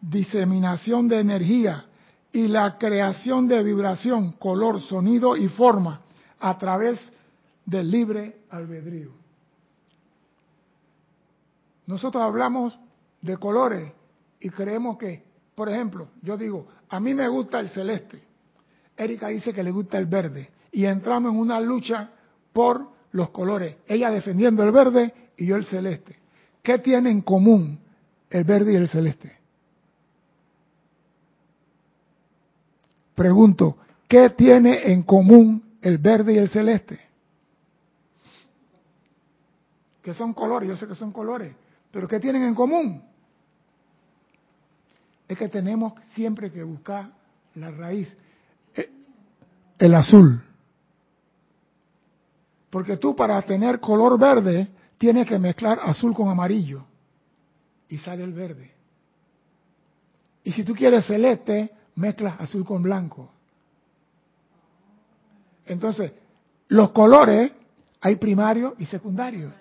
[0.00, 1.86] diseminación de energía
[2.30, 6.02] y la creación de vibración, color, sonido y forma
[6.38, 7.10] a través
[7.64, 9.12] del libre albedrío.
[11.86, 12.78] Nosotros hablamos
[13.22, 13.92] de colores
[14.40, 15.24] y creemos que,
[15.58, 18.22] por ejemplo, yo digo, a mí me gusta el celeste,
[18.96, 22.10] Erika dice que le gusta el verde, y entramos en una lucha
[22.52, 23.74] por los colores.
[23.88, 26.16] Ella defendiendo el verde y yo el celeste.
[26.62, 27.76] ¿Qué tiene en común
[28.30, 29.36] el verde y el celeste?
[33.16, 37.00] Pregunto, ¿qué tiene en común el verde y el celeste?
[40.04, 41.52] Que son colores, yo sé que son colores,
[41.90, 43.07] pero ¿qué tienen en común?
[45.28, 47.10] Es que tenemos siempre que buscar
[47.54, 48.16] la raíz.
[48.74, 48.90] Eh,
[49.78, 50.42] el azul.
[52.70, 56.84] Porque tú para tener color verde tienes que mezclar azul con amarillo
[57.88, 58.72] y sale el verde.
[60.44, 63.30] Y si tú quieres celeste, mezclas azul con blanco.
[65.66, 66.12] Entonces,
[66.68, 67.52] los colores
[68.00, 69.52] hay primario y secundario.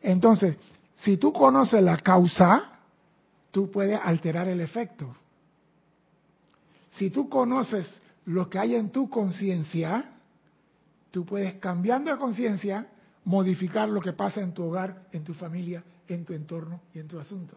[0.00, 0.56] Entonces,
[0.96, 2.69] si tú conoces la causa,
[3.50, 5.14] tú puedes alterar el efecto.
[6.92, 10.10] Si tú conoces lo que hay en tu conciencia,
[11.10, 12.86] Tú puedes, cambiando de conciencia,
[13.24, 17.08] modificar lo que pasa en tu hogar, en tu familia, en tu entorno y en
[17.08, 17.56] tu asunto.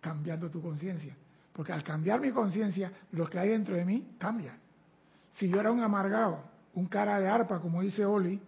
[0.00, 1.14] Cambiando tu conciencia.
[1.52, 4.56] Porque al cambiar mi conciencia, lo que hay dentro de mí cambia.
[5.32, 6.40] Si yo era un amargado,
[6.74, 8.40] un cara de arpa, como dice Oli,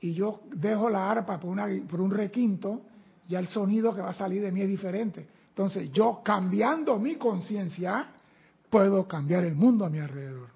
[0.00, 2.82] y yo dejo la arpa por, una, por un requinto,
[3.26, 5.26] ya el sonido que va a salir de mí es diferente.
[5.54, 8.08] Entonces, yo cambiando mi conciencia,
[8.68, 10.48] puedo cambiar el mundo a mi alrededor.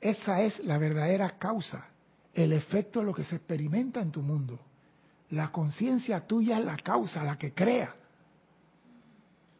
[0.00, 1.88] Esa es la verdadera causa,
[2.32, 4.58] el efecto de lo que se experimenta en tu mundo.
[5.28, 7.94] La conciencia tuya es la causa, la que crea.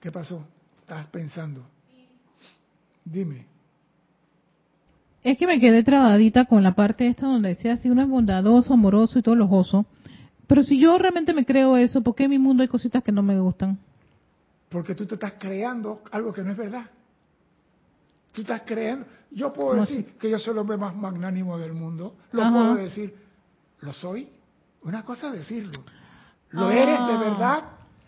[0.00, 0.46] ¿Qué pasó?
[0.80, 1.62] Estás pensando.
[3.04, 3.44] Dime.
[5.22, 8.72] Es que me quedé trabadita con la parte esta donde decía si uno es bondadoso,
[8.72, 9.84] amoroso y todo lojoso.
[10.46, 13.12] Pero si yo realmente me creo eso, ¿por qué en mi mundo hay cositas que
[13.12, 13.78] no me gustan?
[14.68, 16.86] Porque tú te estás creando algo que no es verdad.
[18.32, 19.06] Tú estás creyendo.
[19.30, 22.16] Yo puedo decir que yo soy el hombre más magnánimo del mundo.
[22.32, 23.14] Lo puedo decir.
[23.80, 24.28] ¿Lo soy?
[24.82, 25.84] Una cosa es decirlo.
[26.50, 26.74] ¿Lo ah.
[26.74, 27.64] eres de verdad?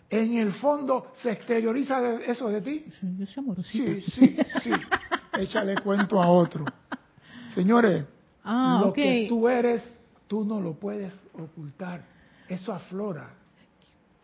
[0.09, 2.85] ¿En el fondo se exterioriza eso de ti?
[3.17, 4.71] Yo soy Sí, sí, sí.
[5.39, 6.65] Échale cuento a otro.
[7.53, 8.05] Señores,
[8.43, 9.83] ah, lo que tú eres,
[10.27, 12.14] tú no lo puedes ocultar.
[12.47, 13.29] Eso aflora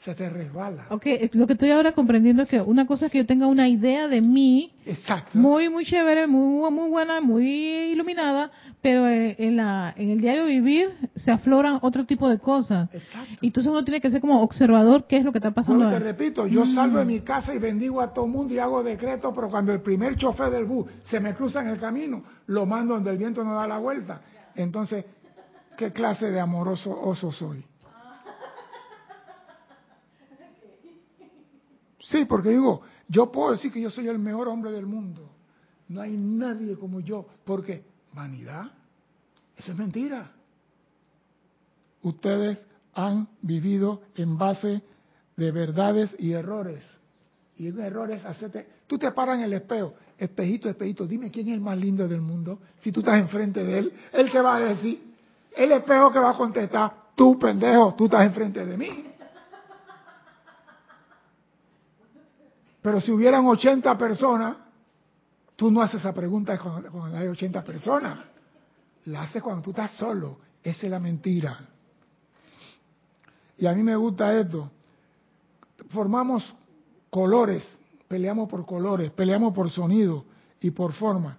[0.03, 0.85] se te resbala.
[0.89, 3.69] Ok, lo que estoy ahora comprendiendo es que una cosa es que yo tenga una
[3.69, 5.37] idea de mí, Exacto.
[5.37, 7.45] muy, muy chévere, muy, muy buena, muy
[7.91, 8.49] iluminada,
[8.81, 12.89] pero en, la, en el diario vivir se afloran otro tipo de cosas.
[12.91, 13.35] Exacto.
[13.41, 15.87] Y entonces uno tiene que ser como observador qué es lo que está pasando.
[15.87, 16.73] te repito, yo mm.
[16.73, 19.71] salgo de mi casa y bendigo a todo el mundo y hago decretos, pero cuando
[19.71, 23.19] el primer chofer del bus se me cruza en el camino, lo mando donde el
[23.19, 24.21] viento no da la vuelta.
[24.55, 25.05] Entonces,
[25.77, 27.63] ¿qué clase de amoroso oso soy?
[32.11, 35.29] Sí, porque digo, yo puedo decir que yo soy el mejor hombre del mundo.
[35.87, 37.25] No hay nadie como yo.
[37.45, 38.69] Porque, vanidad,
[39.55, 40.29] eso es mentira.
[42.01, 42.59] Ustedes
[42.93, 44.81] han vivido en base
[45.37, 46.83] de verdades y errores.
[47.55, 49.93] Y en errores, hacerte, tú te paras en el espejo.
[50.17, 52.59] espejito, espejito, dime quién es el más lindo del mundo.
[52.81, 55.01] Si tú estás enfrente de él, él te va a decir,
[55.55, 59.10] el espejo que va a contestar, tú pendejo, tú estás enfrente de mí.
[62.81, 64.57] Pero si hubieran 80 personas,
[65.55, 68.19] tú no haces esa pregunta cuando, hay 80 personas.
[69.05, 70.37] La haces cuando tú estás solo.
[70.63, 71.59] Esa es la mentira.
[73.57, 74.71] Y a mí me gusta esto.
[75.89, 76.43] Formamos
[77.09, 80.25] colores, peleamos por colores, peleamos por sonido
[80.59, 81.37] y por forma.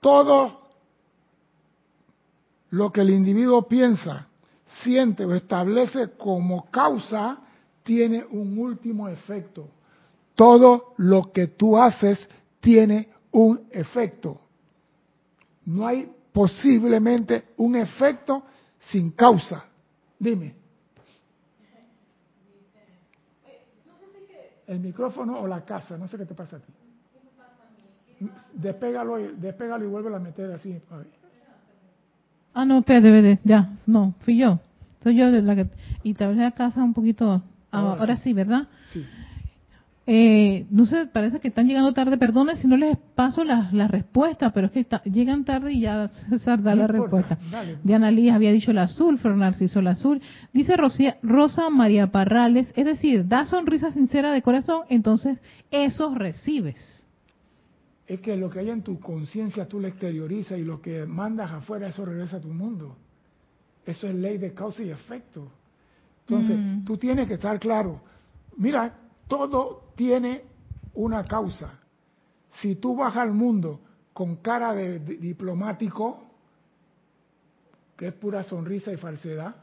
[0.00, 0.60] Todo
[2.70, 4.26] lo que el individuo piensa,
[4.82, 7.38] siente o establece como causa
[7.82, 9.68] tiene un último efecto
[10.34, 12.28] todo lo que tú haces
[12.60, 14.40] tiene un efecto.
[15.64, 18.44] No hay posiblemente un efecto
[18.78, 19.64] sin causa.
[20.18, 20.54] Dime.
[24.66, 26.72] El micrófono o la casa, no sé qué te pasa a ti.
[28.54, 30.80] Despégalo y, despégalo y vuelve a meter así.
[32.54, 34.60] Ah, no, espérate, ya, no, fui yo.
[35.02, 35.68] Soy yo la que...
[36.02, 37.42] Y te la casa un poquito...
[37.70, 38.34] Ahora, sí.
[38.34, 38.68] ¿verdad?
[38.92, 39.04] Sí.
[40.04, 42.18] Eh, no sé, parece que están llegando tarde.
[42.18, 46.08] Perdone si no les paso las la respuestas, pero es que llegan tarde y ya
[46.28, 47.38] César da la respuesta.
[47.84, 50.20] Diana Lías había dicho el azul, Fer Narciso el azul.
[50.52, 50.74] Dice
[51.22, 55.38] Rosa María Parrales, es decir, da sonrisa sincera de corazón, entonces
[55.70, 57.06] eso recibes.
[58.08, 61.52] Es que lo que hay en tu conciencia tú lo exteriorizas y lo que mandas
[61.52, 62.96] afuera, eso regresa a tu mundo.
[63.86, 65.48] Eso es ley de causa y efecto.
[66.26, 66.84] Entonces, mm.
[66.84, 68.00] tú tienes que estar claro.
[68.56, 68.94] Mira,
[69.28, 70.42] todo tiene
[70.94, 71.78] una causa.
[72.54, 73.78] Si tú vas al mundo
[74.12, 76.24] con cara de, diplomático,
[77.96, 79.54] que es pura sonrisa y falsedad,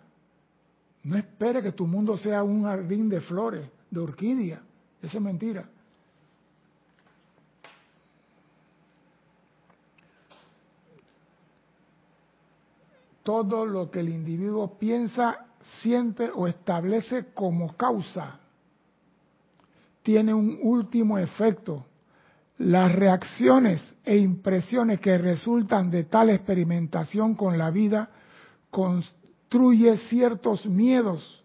[1.04, 4.62] no espere que tu mundo sea un jardín de flores, de orquídea.
[5.02, 5.69] Esa es mentira.
[13.23, 15.47] Todo lo que el individuo piensa,
[15.82, 18.39] siente o establece como causa
[20.03, 21.85] tiene un último efecto.
[22.57, 28.09] Las reacciones e impresiones que resultan de tal experimentación con la vida
[28.69, 31.43] construye ciertos miedos,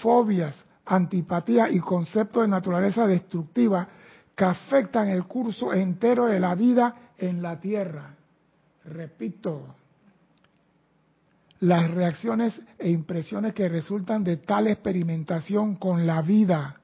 [0.00, 3.88] fobias, antipatía y conceptos de naturaleza destructiva
[4.34, 8.14] que afectan el curso entero de la vida en la tierra.
[8.84, 9.74] Repito,
[11.60, 16.80] las reacciones e impresiones que resultan de tal experimentación con la vida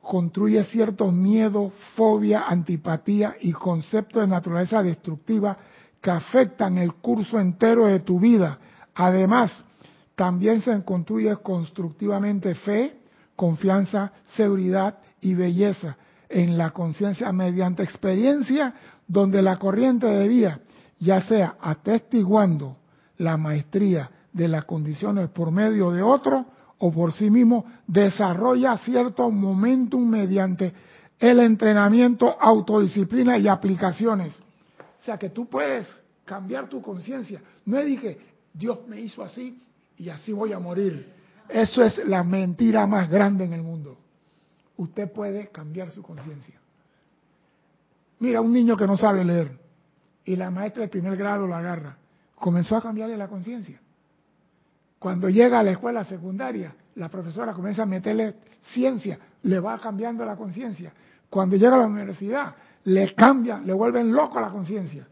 [0.00, 5.56] construye ciertos miedos, fobia, antipatía y conceptos de naturaleza destructiva
[6.00, 8.58] que afectan el curso entero de tu vida.
[8.94, 9.64] Además,
[10.14, 13.00] también se construye constructivamente fe,
[13.36, 15.96] confianza, seguridad y belleza
[16.28, 18.74] en la conciencia mediante experiencia
[19.06, 20.60] donde la corriente de vida,
[20.98, 22.76] ya sea atestiguando
[23.18, 26.46] la maestría de las condiciones por medio de otro,
[26.80, 30.72] o por sí mismo desarrolla cierto momentum mediante
[31.18, 34.40] el entrenamiento, autodisciplina y aplicaciones.
[34.98, 35.86] O sea que tú puedes
[36.24, 37.42] cambiar tu conciencia.
[37.66, 38.18] No es dije,
[38.52, 39.62] Dios me hizo así
[39.98, 41.12] y así voy a morir.
[41.48, 43.98] Eso es la mentira más grande en el mundo.
[44.78, 46.58] Usted puede cambiar su conciencia.
[48.20, 49.58] Mira, un niño que no sabe leer
[50.24, 51.98] y la maestra del primer grado lo agarra.
[52.36, 53.80] Comenzó a cambiarle la conciencia.
[55.00, 60.26] Cuando llega a la escuela secundaria, la profesora comienza a meterle ciencia, le va cambiando
[60.26, 60.92] la conciencia.
[61.30, 65.08] Cuando llega a la universidad, le cambian, le vuelven loco la conciencia.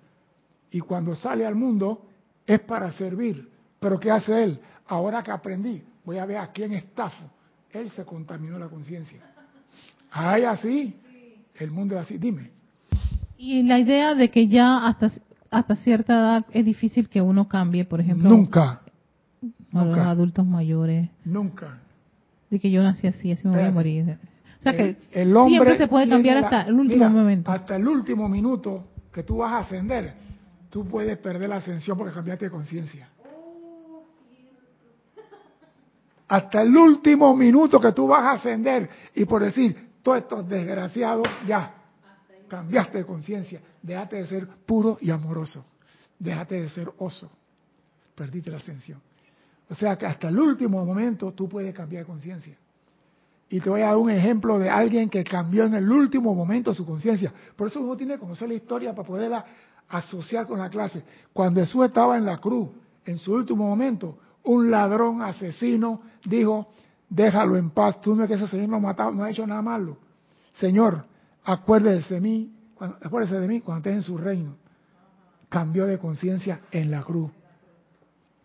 [0.71, 2.03] Y cuando sale al mundo,
[2.47, 3.49] es para servir.
[3.81, 4.61] Pero ¿qué hace él?
[4.89, 7.25] Ahora que aprendí, voy a ver a quién estafo.
[7.73, 9.23] Él se contaminó la conciencia.
[10.11, 11.01] Hay así,
[11.55, 12.19] el mundo es así.
[12.19, 12.51] Dime.
[13.39, 15.11] Y la idea de que ya hasta,
[15.51, 18.29] hasta cierta edad es difícil que uno cambie, por ejemplo.
[18.29, 18.83] Nunca
[19.73, 21.09] a los adultos mayores.
[21.25, 21.79] Nunca.
[22.51, 24.19] De que yo nací así, así me voy a morir.
[24.59, 27.51] O sea que el hombre siempre se puede cambiar hasta el último momento.
[27.51, 30.15] Hasta el último minuto que tú vas a ascender,
[30.71, 33.09] tú puedes perder la ascensión porque cambiaste de conciencia.
[36.29, 41.27] Hasta el último minuto que tú vas a ascender y por decir, todos estos desgraciados,
[41.47, 41.75] ya,
[42.49, 43.61] cambiaste de conciencia.
[43.83, 45.65] Déjate de ser puro y amoroso.
[46.19, 47.31] Déjate de ser oso.
[48.15, 49.01] Perdiste la ascensión.
[49.71, 52.57] O sea que hasta el último momento tú puedes cambiar de conciencia.
[53.51, 56.75] Y te voy a dar un ejemplo de alguien que cambió en el último momento
[56.75, 57.33] su conciencia.
[57.57, 59.45] Por eso uno tiene que conocer la historia para poderla
[59.89, 61.03] asociar con la clase.
[61.33, 62.69] Cuando Jesús estaba en la cruz,
[63.05, 66.69] en su último momento, un ladrón asesino dijo,
[67.09, 69.47] déjalo en paz, tú no es que ese señor no ha matado, no ha hecho
[69.47, 69.97] nada malo.
[70.55, 71.05] Señor,
[71.45, 74.57] acuérdese de mí acuérdese de mí cuando estés en su reino.
[75.49, 77.31] Cambió de conciencia en la cruz.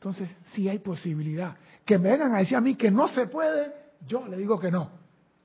[0.04, 1.56] Entonces, sí hay posibilidad.
[1.86, 3.74] Que me vengan a decir a mí que no se puede,
[4.06, 4.90] yo le digo que no.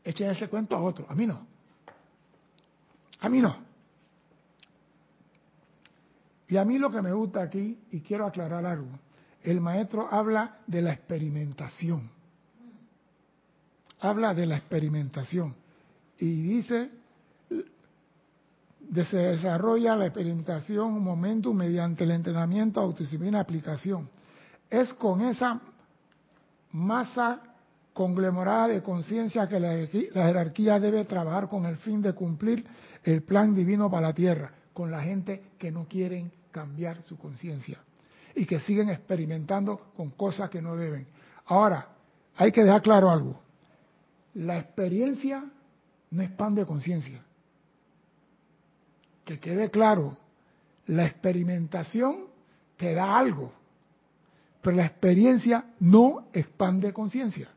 [0.02, 1.46] Echen ese cuento a otro, a mí no.
[3.20, 3.56] A mí no.
[6.48, 8.88] Y a mí lo que me gusta aquí, y quiero aclarar algo,
[9.44, 12.11] el maestro habla de la experimentación.
[14.00, 15.54] Habla de la experimentación.
[16.18, 16.90] Y dice,
[19.09, 24.17] se desarrolla la experimentación, un momento mediante el entrenamiento, autodisciplina, aplicación.
[24.70, 25.60] Es con esa
[26.72, 27.40] masa
[27.92, 32.64] conglomerada de conciencia que la, jerarquía debe trabajar con el fin de cumplir
[33.02, 37.78] el plan divino para la tierra, con la gente que no quieren cambiar su conciencia
[38.34, 41.08] y que siguen experimentando con cosas que no deben.
[41.46, 41.88] Ahora,
[42.36, 43.40] hay que dejar claro algo.
[44.34, 45.44] La experiencia
[46.10, 47.20] no expande conciencia.
[49.24, 50.16] Que quede claro,
[50.86, 52.26] la experimentación
[52.76, 53.52] te da algo,
[54.68, 57.48] pero la experiencia no expande conciencia.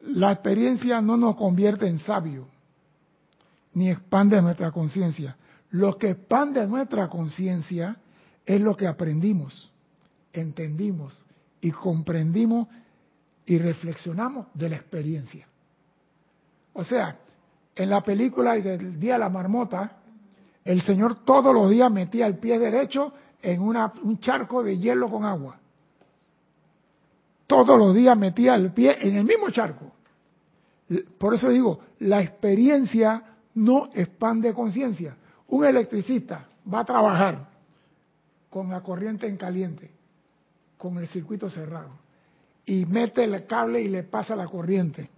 [0.00, 2.46] La experiencia no nos convierte en sabio,
[3.74, 5.36] ni expande nuestra conciencia.
[5.70, 7.96] Lo que expande nuestra conciencia
[8.44, 9.72] es lo que aprendimos,
[10.32, 11.20] entendimos
[11.60, 12.68] y comprendimos
[13.44, 15.48] y reflexionamos de la experiencia.
[16.74, 17.18] O sea,
[17.74, 19.96] en la película del Día de la Marmota,
[20.64, 23.12] el Señor todos los días metía el pie derecho
[23.46, 25.56] en un charco de hielo con agua.
[27.46, 29.92] Todos los días metía el pie en el mismo charco.
[31.16, 33.22] Por eso digo, la experiencia
[33.54, 35.16] no expande conciencia.
[35.46, 37.48] Un electricista va a trabajar
[38.50, 39.92] con la corriente en caliente,
[40.76, 41.90] con el circuito cerrado,
[42.64, 45.08] y mete el cable y le pasa la corriente.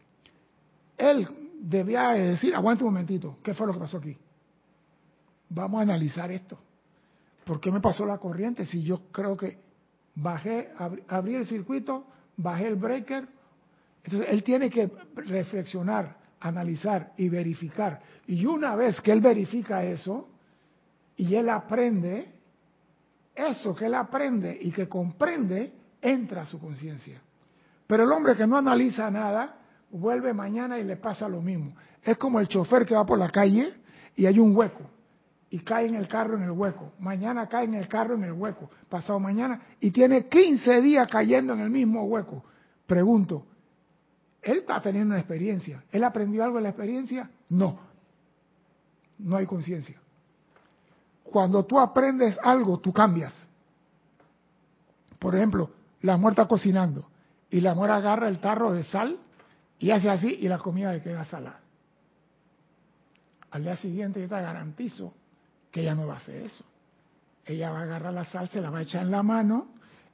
[0.99, 1.27] Él
[1.61, 4.15] debía decir, aguante un momentito, ¿qué fue lo que pasó aquí?
[5.49, 6.59] Vamos a analizar esto.
[7.49, 9.57] ¿Por qué me pasó la corriente si yo creo que
[10.17, 10.71] bajé,
[11.09, 12.05] abrí el circuito,
[12.37, 13.27] bajé el breaker?
[14.05, 18.03] Entonces él tiene que reflexionar, analizar y verificar.
[18.27, 20.29] Y una vez que él verifica eso
[21.17, 22.31] y él aprende,
[23.35, 25.73] eso que él aprende y que comprende
[26.03, 27.19] entra a su conciencia.
[27.87, 29.57] Pero el hombre que no analiza nada,
[29.91, 31.75] vuelve mañana y le pasa lo mismo.
[32.03, 33.73] Es como el chofer que va por la calle
[34.15, 34.98] y hay un hueco
[35.51, 36.93] y cae en el carro en el hueco.
[36.99, 38.71] Mañana cae en el carro en el hueco.
[38.89, 42.45] Pasado mañana y tiene 15 días cayendo en el mismo hueco.
[42.87, 43.47] Pregunto,
[44.43, 45.85] él está teniendo una experiencia.
[45.91, 47.31] ¿Él aprendió algo en la experiencia?
[47.49, 47.81] No.
[49.19, 49.99] No hay conciencia.
[51.25, 53.35] Cuando tú aprendes algo, tú cambias.
[55.19, 55.71] Por ejemplo,
[56.03, 57.09] la muerta cocinando
[57.51, 59.19] y la mujer agarra el tarro de sal
[59.79, 61.61] y hace así y la comida le queda salada.
[63.51, 65.15] Al día siguiente yo te garantizo
[65.79, 66.65] ella no va a hacer eso.
[67.45, 69.69] Ella va a agarrar la sal, se la va a echar en la mano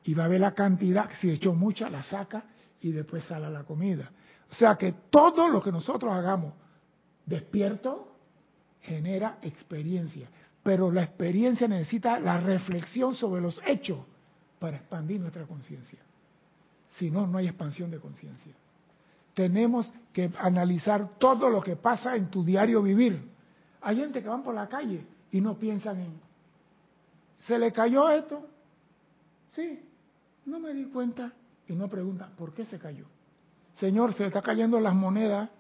[0.05, 2.45] y va a ver la cantidad, si echó mucha, la saca
[2.81, 4.11] y después sale la comida.
[4.51, 6.53] O sea que todo lo que nosotros hagamos
[7.27, 8.13] despierto
[8.83, 10.29] genera experiencia,
[10.63, 13.99] pero la experiencia necesita la reflexión sobre los hechos
[14.59, 15.99] para expandir nuestra conciencia.
[16.91, 18.53] Si no, no hay expansión de conciencia.
[19.33, 23.29] Tenemos que analizar todo lo que pasa en tu diario vivir.
[23.81, 25.05] Hay gente que van por la calle
[25.35, 26.21] y no piensan en,
[27.41, 28.47] ¿se le cayó esto?
[29.51, 29.81] Sí,
[30.47, 31.33] no me di cuenta
[31.67, 33.07] y no preguntan, ¿por qué se cayó?
[33.81, 35.51] Señor, se le está cayendo las monedas,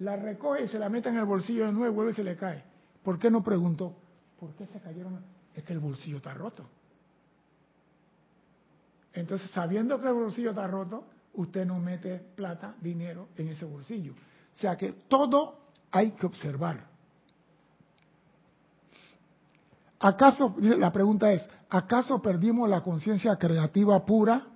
[0.00, 2.36] la recoge y se la mete en el bolsillo de nuevo vuelve y se le
[2.36, 2.64] cae.
[3.02, 3.96] ¿Por qué no preguntó?
[4.38, 5.24] ¿Por qué se cayeron?
[5.54, 6.68] Es que el bolsillo está roto.
[9.14, 14.12] Entonces, sabiendo que el bolsillo está roto, usted no mete plata, dinero en ese bolsillo.
[14.12, 15.60] O sea que todo
[15.90, 16.92] hay que observar.
[20.04, 24.48] ¿Acaso, la pregunta es, ¿acaso perdimos la conciencia creativa pura?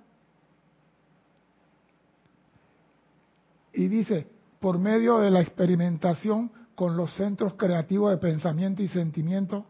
[3.73, 4.27] Y dice,
[4.59, 9.65] por medio de la experimentación con los centros creativos de pensamiento y sentimiento,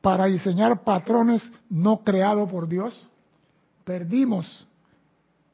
[0.00, 3.08] para diseñar patrones no creados por Dios,
[3.84, 4.66] perdimos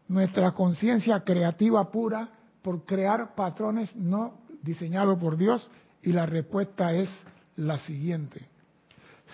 [0.09, 2.31] nuestra conciencia creativa pura
[2.63, 7.11] por crear patrones no diseñados por Dios y la respuesta es
[7.57, 8.49] la siguiente.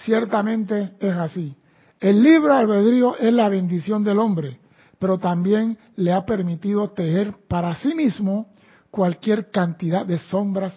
[0.03, 1.57] Ciertamente es así.
[2.01, 4.59] El libre albedrío es la bendición del hombre,
[4.99, 8.49] pero también le ha permitido tejer para sí mismo
[8.91, 10.75] cualquier cantidad de sombras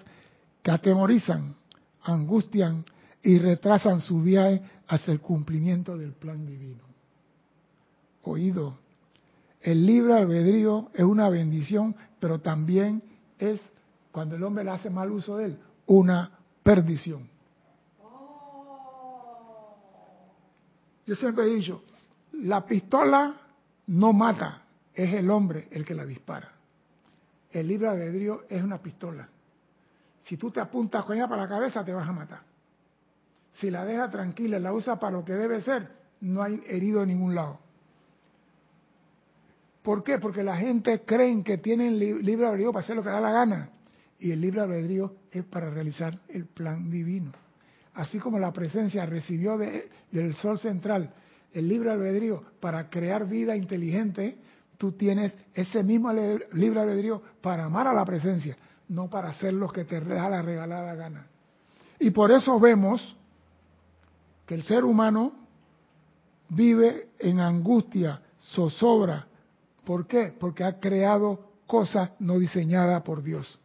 [0.62, 1.56] que atemorizan,
[2.04, 2.86] angustian
[3.24, 6.84] y retrasan su viaje hacia el cumplimiento del plan divino.
[8.24, 8.78] Oído,
[9.62, 13.02] el libre albedrío es una bendición, pero también
[13.38, 13.60] es,
[14.12, 16.32] cuando el hombre le hace mal uso de él, una
[16.64, 17.30] perdición.
[21.08, 21.84] Yo siempre he dicho,
[22.34, 23.34] la pistola
[23.88, 26.52] no mata, es el hombre el que la dispara.
[27.50, 29.28] El libre albedrío es una pistola.
[30.20, 32.42] Si tú te apuntas con ella para la cabeza, te vas a matar.
[33.54, 35.90] Si la dejas tranquila la usas para lo que debe ser,
[36.20, 37.60] no hay herido en ningún lado.
[39.82, 40.20] ¿Por qué?
[40.20, 43.70] Porque la gente cree que tienen libre albedrío para hacer lo que da la gana.
[44.20, 47.32] Y el libre albedrío es para realizar el plan divino.
[47.98, 51.12] Así como la presencia recibió del sol central
[51.52, 54.38] el libre albedrío para crear vida inteligente,
[54.78, 58.56] tú tienes ese mismo libre albedrío para amar a la presencia,
[58.90, 61.26] no para hacer lo que te da la regalada gana.
[62.00, 63.18] Y por eso vemos
[64.46, 65.34] que el ser humano
[66.50, 68.22] vive en angustia,
[68.54, 69.26] zozobra.
[69.84, 70.36] ¿Por qué?
[70.40, 73.58] Porque ha creado cosas no diseñadas por Dios.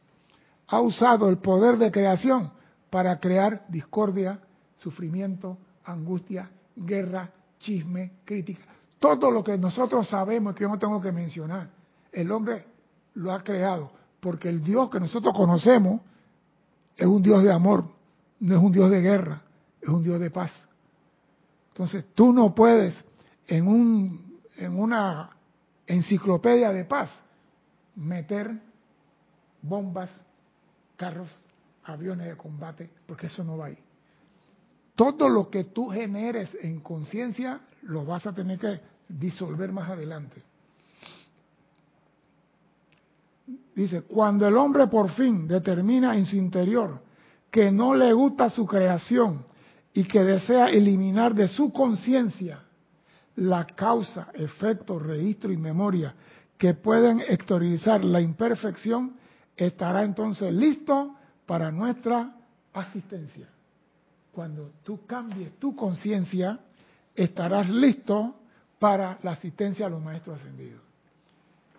[0.68, 2.50] Ha usado el poder de creación
[2.92, 4.38] para crear discordia,
[4.76, 8.64] sufrimiento, angustia, guerra, chisme, crítica.
[8.98, 11.70] Todo lo que nosotros sabemos que yo no tengo que mencionar,
[12.12, 12.66] el hombre
[13.14, 13.90] lo ha creado,
[14.20, 16.02] porque el Dios que nosotros conocemos
[16.94, 17.86] es un Dios de amor,
[18.40, 19.40] no es un Dios de guerra,
[19.80, 20.52] es un Dios de paz.
[21.68, 23.02] Entonces tú no puedes
[23.46, 25.30] en, un, en una
[25.86, 27.08] enciclopedia de paz
[27.96, 28.60] meter
[29.62, 30.10] bombas,
[30.96, 31.30] carros,
[31.84, 33.78] aviones de combate, porque eso no va ahí.
[34.94, 40.42] Todo lo que tú generes en conciencia lo vas a tener que disolver más adelante.
[43.74, 47.00] Dice, cuando el hombre por fin determina en su interior
[47.50, 49.44] que no le gusta su creación
[49.94, 52.60] y que desea eliminar de su conciencia
[53.36, 56.14] la causa, efecto, registro y memoria
[56.58, 59.16] que pueden exteriorizar la imperfección,
[59.56, 61.16] estará entonces listo
[61.46, 62.34] para nuestra
[62.72, 63.48] asistencia.
[64.32, 66.58] Cuando tú cambies tu conciencia,
[67.14, 68.36] estarás listo
[68.78, 70.80] para la asistencia a los maestros ascendidos.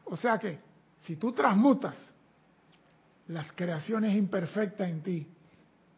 [0.05, 0.59] O sea que,
[0.99, 1.97] si tú transmutas
[3.28, 5.28] las creaciones imperfectas en ti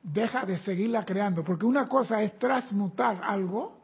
[0.02, 3.80] deja de seguirla creando, porque una cosa es transmutar algo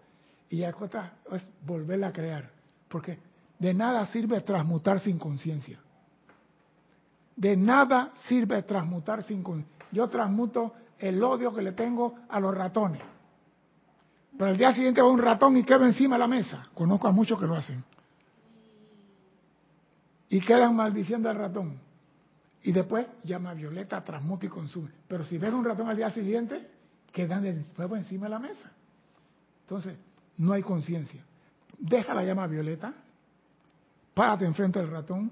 [0.49, 2.49] y otra es volverla a crear,
[2.87, 3.17] porque
[3.57, 5.79] de nada sirve transmutar sin conciencia.
[7.35, 9.85] De nada sirve transmutar sin conciencia.
[9.91, 13.01] Yo transmuto el odio que le tengo a los ratones.
[14.37, 16.67] Pero el día siguiente va un ratón y queda encima de la mesa.
[16.73, 17.83] Conozco a muchos que lo hacen.
[20.29, 21.77] Y quedan maldiciendo al ratón.
[22.63, 24.91] Y después llama a Violeta, transmuta y consume.
[25.07, 26.69] Pero si ven un ratón al día siguiente,
[27.11, 28.71] quedan de nuevo encima de la mesa.
[29.63, 29.97] Entonces,
[30.37, 31.23] no hay conciencia.
[31.77, 32.93] Deja la llama Violeta,
[34.13, 35.31] párate enfrente del ratón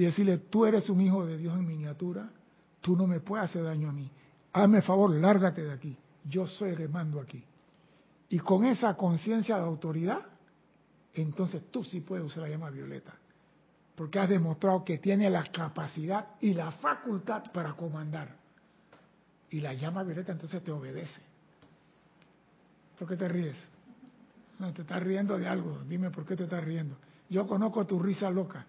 [0.00, 2.30] y decirle, tú eres un hijo de Dios en miniatura,
[2.80, 4.10] tú no me puedes hacer daño a mí.
[4.50, 5.94] Hazme el favor, lárgate de aquí.
[6.24, 7.44] Yo soy el que mando aquí.
[8.30, 10.20] Y con esa conciencia de autoridad,
[11.12, 13.12] entonces tú sí puedes usar la llama violeta
[13.94, 18.34] porque has demostrado que tiene la capacidad y la facultad para comandar.
[19.50, 21.20] Y la llama violeta entonces te obedece.
[22.98, 23.58] ¿Por qué te ríes?
[24.58, 25.80] No, te estás riendo de algo.
[25.86, 26.96] Dime por qué te estás riendo.
[27.28, 28.64] Yo conozco tu risa loca.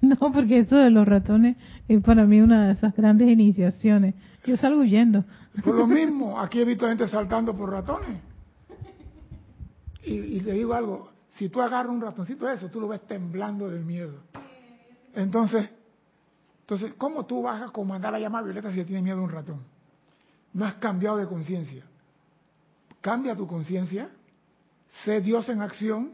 [0.02, 1.56] No, porque eso de los ratones
[1.88, 4.14] es para mí una de esas grandes iniciaciones.
[4.44, 5.24] Yo salgo huyendo.
[5.64, 8.20] Por lo mismo, aquí he visto gente saltando por ratones.
[10.04, 13.06] Y, y te digo algo, si tú agarras un ratoncito de eso, tú lo ves
[13.06, 14.14] temblando del miedo.
[15.14, 15.68] Entonces,
[16.68, 19.62] entonces, ¿cómo tú vas a comandar la llama violeta si tienes miedo a un ratón?
[20.52, 21.82] No has cambiado de conciencia.
[23.00, 24.10] Cambia tu conciencia,
[25.04, 26.12] sé Dios en acción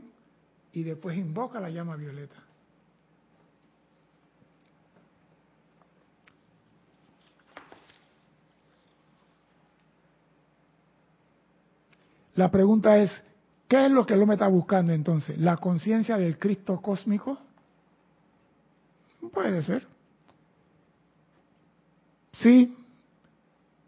[0.73, 2.37] y después invoca la llama violeta.
[12.35, 13.11] La pregunta es,
[13.69, 15.39] ¿Qué es lo que el hombre está buscando entonces?
[15.39, 17.39] ¿La conciencia del Cristo cósmico?
[19.33, 19.87] Puede ser.
[22.33, 22.77] Sí,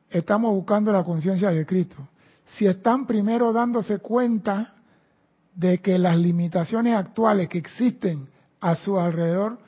[0.08, 1.96] estamos buscando la conciencia del Cristo.
[2.46, 4.74] Si están primero dándose cuenta
[5.54, 8.28] de que las limitaciones actuales que existen
[8.60, 9.58] a su alrededor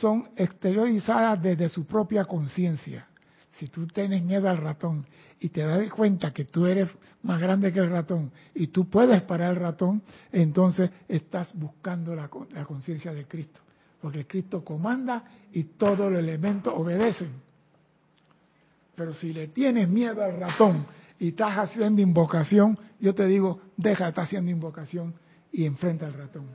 [0.00, 3.06] son exteriorizadas desde su propia conciencia.
[3.58, 5.04] Si tú tienes miedo al ratón
[5.40, 6.88] y te das cuenta que tú eres
[7.22, 12.28] más grande que el ratón y tú puedes parar el ratón, entonces estás buscando la,
[12.28, 13.60] conciencia de Cristo.
[14.00, 17.32] Porque Cristo comanda y todos los elementos obedecen.
[18.94, 20.86] Pero si le tienes miedo al ratón
[21.18, 25.14] y estás haciendo invocación, yo te digo, deja de estar haciendo invocación
[25.50, 26.46] y enfrenta al ratón.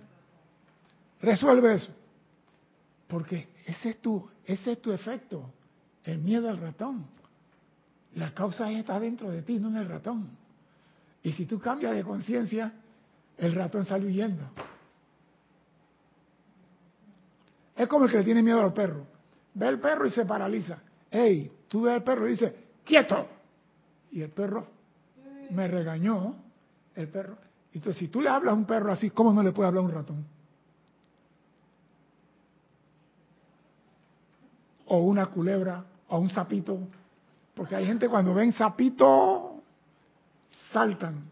[1.21, 1.93] Resuelve eso.
[3.07, 5.51] Porque ese es tu, ese es tu efecto,
[6.03, 7.05] el miedo al ratón.
[8.15, 10.29] La causa está dentro de ti, no en el ratón.
[11.23, 12.73] Y si tú cambias de conciencia,
[13.37, 14.43] el ratón sale huyendo.
[17.75, 19.05] Es como el que le tiene miedo al perro.
[19.53, 20.79] Ve el perro y se paraliza.
[21.09, 23.27] Ey, tú ves al perro y dices, quieto.
[24.11, 24.67] Y el perro
[25.49, 26.35] me regañó,
[26.95, 27.37] el perro.
[27.73, 29.87] Entonces, si tú le hablas a un perro así, ¿cómo no le puede hablar a
[29.87, 30.25] un ratón?
[34.85, 36.79] O una culebra, o un sapito.
[37.53, 39.61] Porque hay gente cuando ven sapito,
[40.71, 41.23] saltan.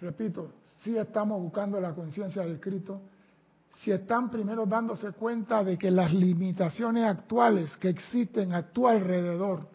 [0.00, 0.50] Repito,
[0.82, 3.00] si estamos buscando la conciencia del Cristo,
[3.78, 9.68] si están primero dándose cuenta de que las limitaciones actuales que existen a tu alrededor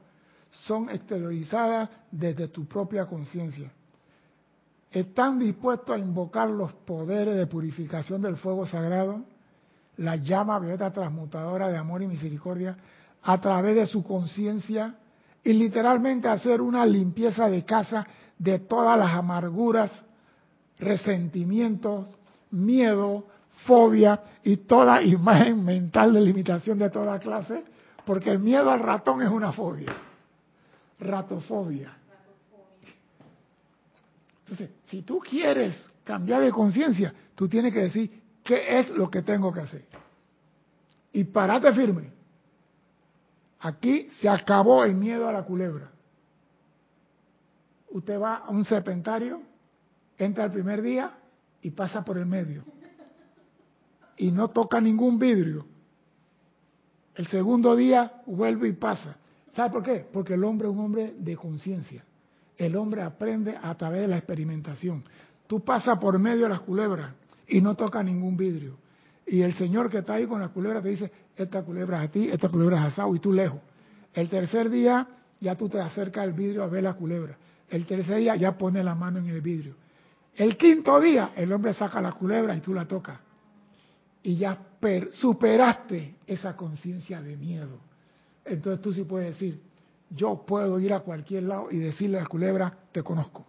[0.52, 3.72] son exteriorizadas desde tu propia conciencia.
[4.92, 9.24] Están dispuestos a invocar los poderes de purificación del fuego sagrado,
[9.98, 12.78] la llama violeta transmutadora de amor y misericordia,
[13.24, 14.96] a través de su conciencia
[15.44, 18.06] y literalmente hacer una limpieza de casa
[18.38, 19.92] de todas las amarguras,
[20.80, 22.06] resentimientos,
[22.52, 23.26] miedo,
[23.66, 27.64] fobia y toda imagen mental de limitación de toda clase,
[28.06, 29.94] porque el miedo al ratón es una fobia,
[31.00, 31.92] ratofobia.
[34.42, 39.22] Entonces, si tú quieres cambiar de conciencia, tú tienes que decir qué es lo que
[39.22, 39.86] tengo que hacer.
[41.12, 42.12] Y parate firme.
[43.60, 45.92] Aquí se acabó el miedo a la culebra.
[47.90, 49.42] Usted va a un serpentario,
[50.18, 51.12] entra el primer día
[51.62, 52.64] y pasa por el medio
[54.16, 55.66] y no toca ningún vidrio.
[57.16, 59.18] El segundo día vuelve y pasa.
[59.56, 60.08] ¿Sabe por qué?
[60.12, 62.04] Porque el hombre es un hombre de conciencia.
[62.58, 65.04] El hombre aprende a través de la experimentación.
[65.48, 67.14] Tú pasas por medio de las culebras
[67.48, 68.78] y no toca ningún vidrio.
[69.26, 72.12] Y el señor que está ahí con la culebra te dice, esta culebra es a
[72.12, 73.60] ti, esta culebra es a Sao, y tú lejos.
[74.14, 75.08] El tercer día
[75.40, 77.38] ya tú te acercas al vidrio a ver la culebra.
[77.70, 79.76] El tercer día ya pone la mano en el vidrio.
[80.36, 83.20] El quinto día el hombre saca la culebra y tú la tocas
[84.28, 84.58] y ya
[85.12, 87.80] superaste esa conciencia de miedo.
[88.44, 89.62] Entonces tú sí puedes decir,
[90.10, 93.46] yo puedo ir a cualquier lado y decirle a la culebra, te conozco.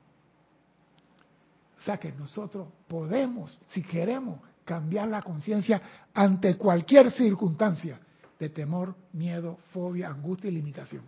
[1.79, 5.81] O sea que nosotros podemos, si queremos, cambiar la conciencia
[6.13, 7.99] ante cualquier circunstancia
[8.39, 11.03] de temor, miedo, fobia, angustia y limitación.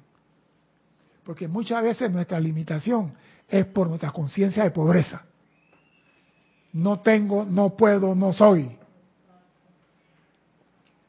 [1.24, 3.12] Porque muchas veces nuestra limitación
[3.48, 5.24] es por nuestra conciencia de pobreza.
[6.72, 8.78] No tengo, no puedo, no soy.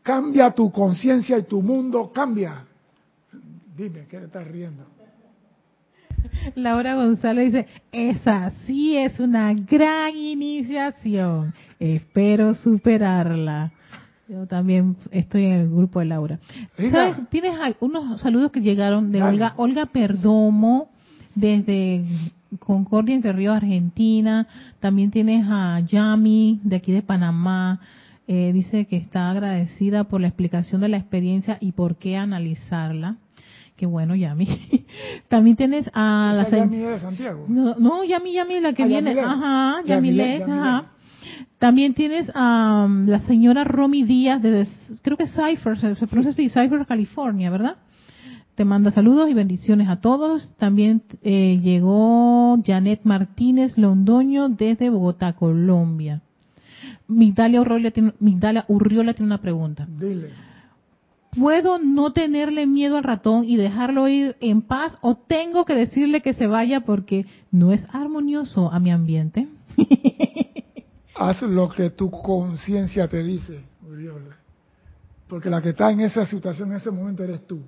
[0.01, 2.65] Cambia tu conciencia y tu mundo cambia.
[3.77, 4.83] Dime, ¿qué te estás riendo?
[6.55, 11.53] Laura González dice, esa sí es una gran iniciación.
[11.79, 13.71] Espero superarla.
[14.27, 16.39] Yo también estoy en el grupo de Laura.
[17.29, 20.89] Tienes unos saludos que llegaron de Olga, Olga Perdomo
[21.35, 22.05] desde
[22.59, 24.47] Concordia Entre Ríos, Argentina.
[24.79, 27.81] También tienes a Yami de aquí de Panamá.
[28.27, 33.17] Eh, dice que está agradecida por la explicación de la experiencia y por qué analizarla.
[33.81, 34.45] Qué bueno, Yami.
[35.27, 37.45] También tienes a la Yami de Santiago.
[37.47, 39.19] No, no, Yami, Yami, la que viene.
[39.19, 40.91] Ajá, Yamilet, ajá.
[41.57, 44.67] También tienes a um, la señora Romy Díaz de,
[45.01, 47.77] creo que Cypher, se, pronuncia así, Cypher, California, ¿verdad?
[48.53, 50.55] Te manda saludos y bendiciones a todos.
[50.57, 56.21] También eh, llegó Janet Martínez Londoño desde Bogotá, Colombia.
[57.07, 58.13] Migdalia Urriola tiene,
[58.67, 59.87] Urriola tiene una pregunta.
[59.89, 60.50] Dile.
[61.37, 66.21] ¿Puedo no tenerle miedo al ratón y dejarlo ir en paz o tengo que decirle
[66.21, 69.47] que se vaya porque no es armonioso a mi ambiente?
[71.15, 74.35] Haz lo que tu conciencia te dice, Urriola.
[75.29, 77.61] Porque la que está en esa situación en ese momento eres tú.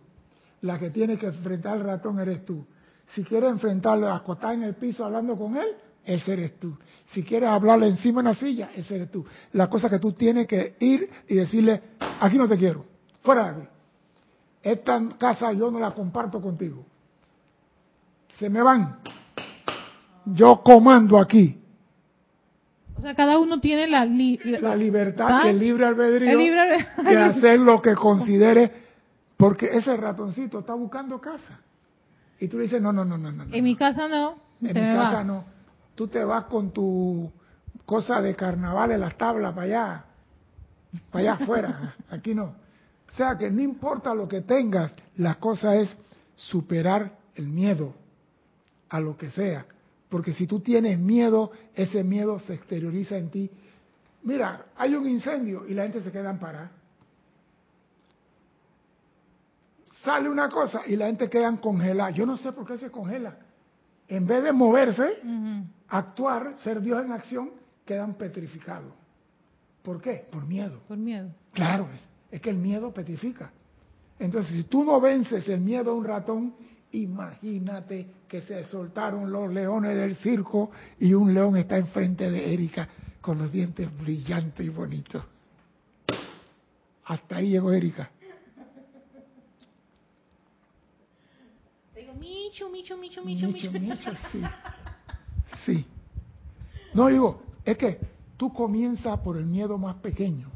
[0.62, 2.66] La que tiene que enfrentar al ratón eres tú.
[3.16, 5.68] Si quieres enfrentarlo, acotar en el piso hablando con él,
[6.04, 6.78] ese eres tú.
[7.12, 9.26] Si quieres hablarle encima de una silla, ese eres tú.
[9.54, 11.82] La cosa que tú tienes que ir y decirle,
[12.20, 12.93] aquí no te quiero,
[13.24, 13.70] fuera de aquí.
[14.62, 16.86] Esta casa yo no la comparto contigo.
[18.38, 19.00] Se me van.
[20.26, 21.60] Yo comando aquí.
[22.96, 27.82] O sea, cada uno tiene la, la libertad y el libre albedrío de hacer lo
[27.82, 28.72] que considere,
[29.36, 31.60] porque ese ratoncito está buscando casa.
[32.40, 33.44] Y tú le dices, no, no, no, no, no.
[33.52, 34.36] En mi casa no.
[34.62, 35.44] En mi casa no
[35.96, 37.32] tú te vas con tu
[37.86, 40.06] cosa de carnaval en las tablas para allá,
[41.12, 42.56] para allá afuera, aquí no.
[43.14, 45.96] O sea que no importa lo que tengas, la cosa es
[46.36, 47.94] superar el miedo
[48.90, 49.66] a lo que sea.
[50.10, 53.52] Porque si tú tienes miedo, ese miedo se exterioriza en ti.
[54.24, 56.72] Mira, hay un incendio y la gente se queda amparada.
[60.04, 62.10] sale una cosa y la gente queda congelada.
[62.12, 63.38] Yo no sé por qué se congela.
[64.08, 65.18] En vez de moverse,
[65.88, 67.52] actuar, ser Dios en acción,
[67.86, 68.94] quedan petrificados.
[69.82, 70.28] ¿Por qué?
[70.30, 70.82] Por miedo.
[70.88, 71.30] Por miedo.
[71.54, 72.02] Claro, es,
[72.34, 73.52] es que el miedo petrifica.
[74.18, 76.56] Entonces, si tú no vences el miedo a un ratón,
[76.92, 82.90] imagínate que se soltaron los leones del circo y un león está enfrente de Erika
[83.22, 85.24] con los dientes brillantes y bonitos.
[87.06, 88.10] Hasta ahí llegó Erika.
[91.96, 93.72] Digo, Micho, Micho, Micho, Micho, Micho.
[93.72, 94.42] Micho, sí.
[95.66, 95.86] Sí.
[96.96, 98.00] No digo, es que
[98.38, 100.53] tú comienzas por el miedo más pequeño.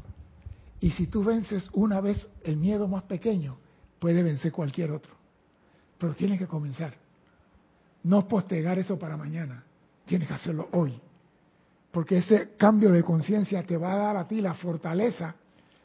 [0.80, 3.58] Y si tú vences una vez el miedo más pequeño,
[3.98, 5.12] puede vencer cualquier otro.
[5.98, 6.94] Pero tienes que comenzar.
[8.04, 9.64] No postergar eso para mañana.
[10.06, 10.98] Tienes que hacerlo hoy.
[11.90, 15.34] Porque ese cambio de conciencia te va a dar a ti la fortaleza,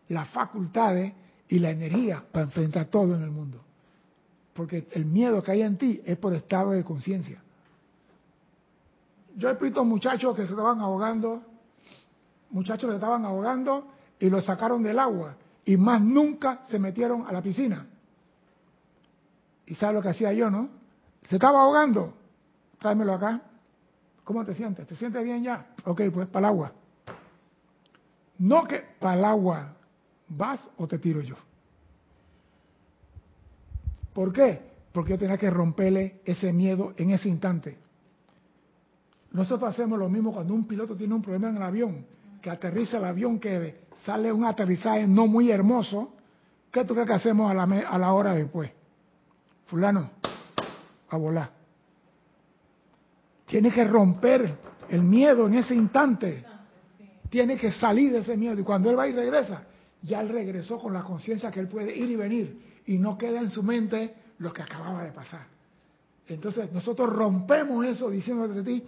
[0.09, 1.13] las facultades
[1.47, 3.61] y la energía para enfrentar todo en el mundo.
[4.53, 7.41] Porque el miedo que hay en ti es por estado de conciencia.
[9.35, 11.41] Yo he visto muchachos que se estaban ahogando,
[12.51, 13.92] muchachos que estaban ahogando
[14.23, 17.85] y los sacaron del agua y más nunca se metieron a la piscina.
[19.65, 20.69] ¿Y sabe lo que hacía yo, no?
[21.23, 22.13] Se estaba ahogando.
[22.79, 23.41] Tráemelo acá.
[24.23, 24.87] ¿Cómo te sientes?
[24.87, 25.73] ¿Te sientes bien ya?
[25.83, 26.71] Ok, pues para el agua.
[28.37, 29.73] No que para el agua
[30.29, 31.35] vas o te tiro yo.
[34.13, 34.71] ¿Por qué?
[34.93, 37.77] Porque yo tenía que romperle ese miedo en ese instante.
[39.33, 42.05] Nosotros hacemos lo mismo cuando un piloto tiene un problema en el avión,
[42.41, 46.13] que aterriza el avión, que sale un aterrizaje no muy hermoso.
[46.71, 48.71] ¿Qué tú crees que hacemos a la, hora después?
[49.67, 50.09] Fulano,
[51.09, 51.51] a volar.
[53.45, 54.57] Tiene que romper
[54.89, 56.43] el miedo en ese instante.
[57.29, 58.59] Tiene que salir de ese miedo.
[58.59, 59.63] Y cuando él va y regresa,
[60.01, 62.81] ya él regresó con la conciencia que él puede ir y venir.
[62.87, 65.45] Y no queda en su mente lo que acababa de pasar.
[66.27, 68.83] Entonces nosotros rompemos eso diciéndote a ti,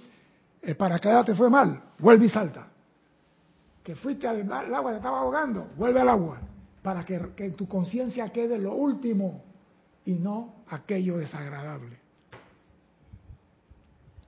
[0.62, 2.68] el paracaídas te fue mal, vuelve y salta.
[3.86, 6.40] Que fuiste al, agua, te estaba ahogando, vuelve al agua.
[6.82, 9.44] Para que, que en tu conciencia quede lo último
[10.06, 11.98] y no aquello desagradable.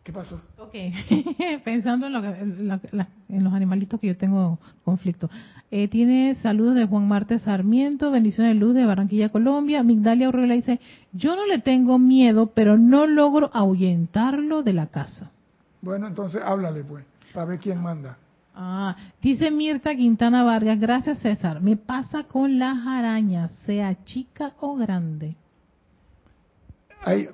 [0.04, 0.42] ¿Qué pasó?
[0.58, 0.74] Ok,
[1.66, 5.30] pensando en, lo en, los animalitos que yo tengo conflicto.
[5.70, 9.84] Eh, tiene saludos de Juan Marte Sarmiento, bendiciones de luz de Barranquilla, Colombia.
[9.84, 10.80] Migdalia Aurora dice,
[11.12, 15.32] yo no le tengo miedo, pero no logro ahuyentarlo de la casa.
[15.82, 17.04] Bueno, entonces háblale pues,
[17.34, 18.18] para ver quién manda.
[18.60, 21.62] Ah, dice Mirta Quintana Vargas, gracias César.
[21.62, 25.36] Me pasa con las arañas, sea chica o grande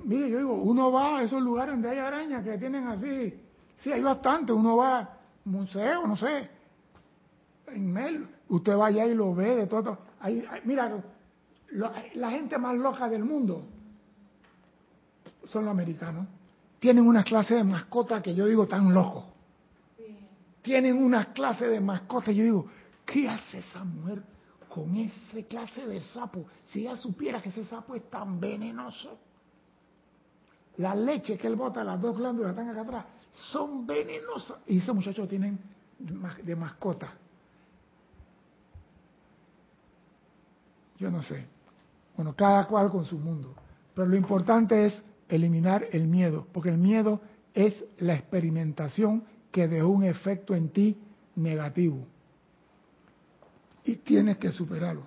[0.04, 3.34] mire, yo digo, uno va a esos lugares donde hay arañas que tienen así,
[3.78, 6.48] sí, hay bastante, uno va a museo, no sé,
[7.68, 9.98] en Mel, usted va allá y lo ve de todo.
[10.64, 11.02] mira,
[12.14, 13.64] la gente más loca del mundo
[15.44, 16.26] son los americanos.
[16.78, 19.33] Tienen una clase de mascota que yo digo tan loco.
[20.64, 22.66] Tienen una clase de mascota y yo digo,
[23.04, 24.22] ¿qué hace esa mujer
[24.66, 26.46] con ese clase de sapo?
[26.64, 29.18] Si ella supiera que ese sapo es tan venenoso.
[30.78, 34.56] La leche que él bota, las dos glándulas están acá atrás, son venenosas.
[34.66, 35.60] Y esos muchachos tienen
[35.98, 37.12] de mascota.
[40.98, 41.46] Yo no sé.
[42.16, 43.54] Bueno, cada cual con su mundo.
[43.94, 47.20] Pero lo importante es eliminar el miedo, porque el miedo
[47.52, 49.24] es la experimentación
[49.54, 50.96] que dejó un efecto en ti
[51.36, 52.04] negativo.
[53.84, 55.04] Y tienes que superarlo.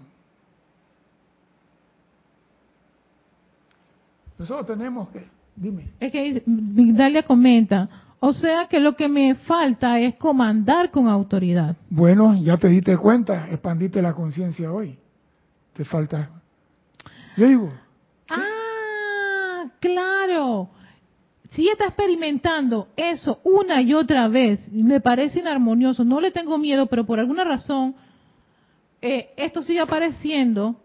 [4.40, 5.90] Nosotros tenemos que Dime.
[6.00, 7.90] Es que Dalia comenta,
[8.20, 11.76] o sea que lo que me falta es comandar con autoridad.
[11.90, 14.98] Bueno, ya te diste cuenta, expandiste la conciencia hoy.
[15.74, 16.30] Te falta.
[17.36, 17.74] Yo digo.
[18.30, 20.70] Ah, claro.
[21.52, 26.88] Si está experimentando eso una y otra vez, me parece inarmonioso, no le tengo miedo,
[26.88, 27.96] pero por alguna razón
[29.02, 30.76] eh, esto sigue apareciendo,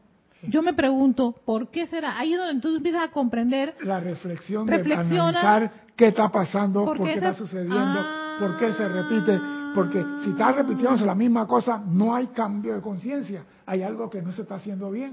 [0.48, 2.18] yo me pregunto, ¿por qué será?
[2.18, 3.76] Ahí es donde tú empiezas a comprender.
[3.82, 8.00] La reflexión de analizar qué está pasando, por, qué, está sucediendo,
[8.38, 9.40] por qué se repite.
[9.74, 13.44] Porque si está repitiéndose la misma cosa, no hay cambio de conciencia.
[13.64, 15.12] Hay algo que no se está haciendo bien.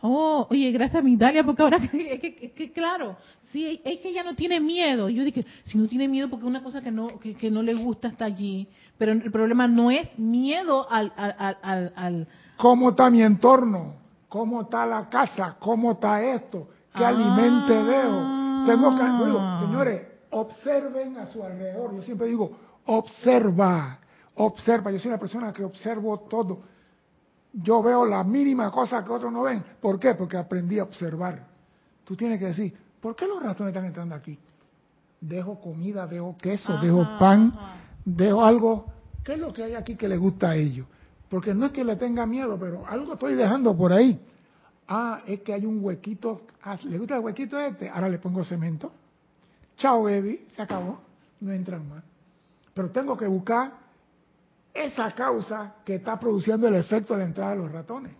[0.00, 3.16] Oh, oye, gracias a Migdalia, porque ahora es que, claro,
[3.52, 5.08] sí, es que ella no tiene miedo.
[5.08, 8.08] Yo dije, si no tiene miedo, porque una cosa que no, que, no le gusta
[8.08, 8.68] está allí.
[8.96, 13.94] Pero el problema no es miedo al, al, al, al ¿Cómo está mi entorno?
[14.28, 15.56] ¿Cómo está la casa?
[15.58, 16.68] ¿Cómo está esto?
[16.94, 17.08] ¿Qué ah.
[17.08, 18.66] alimente veo?
[18.66, 21.94] Tengo que, señores, observen a su alrededor.
[21.94, 22.50] Yo siempre digo,
[22.86, 23.98] observa,
[24.34, 24.90] observa.
[24.90, 26.60] Yo soy una persona que observo todo.
[27.52, 29.64] Yo veo la mínima cosa que otros no ven.
[29.80, 30.14] ¿Por qué?
[30.14, 31.46] Porque aprendí a observar.
[32.04, 34.38] Tú tienes que decir, ¿por qué los ratones están entrando aquí?
[35.20, 37.52] Dejo comida, dejo queso, dejo pan,
[38.04, 38.86] dejo algo.
[39.24, 40.86] ¿Qué es lo que hay aquí que le gusta a ellos?
[41.28, 44.20] Porque no es que le tenga miedo, pero algo estoy dejando por ahí.
[44.86, 46.42] Ah, es que hay un huequito.
[46.62, 47.90] Ah, ¿Le gusta el huequito este?
[47.90, 48.90] Ahora le pongo cemento.
[49.76, 50.46] Chao, baby.
[50.56, 51.00] Se acabó.
[51.40, 52.02] No entran más.
[52.72, 53.72] Pero tengo que buscar
[54.84, 58.12] esa causa que está produciendo el efecto de la entrada de los ratones.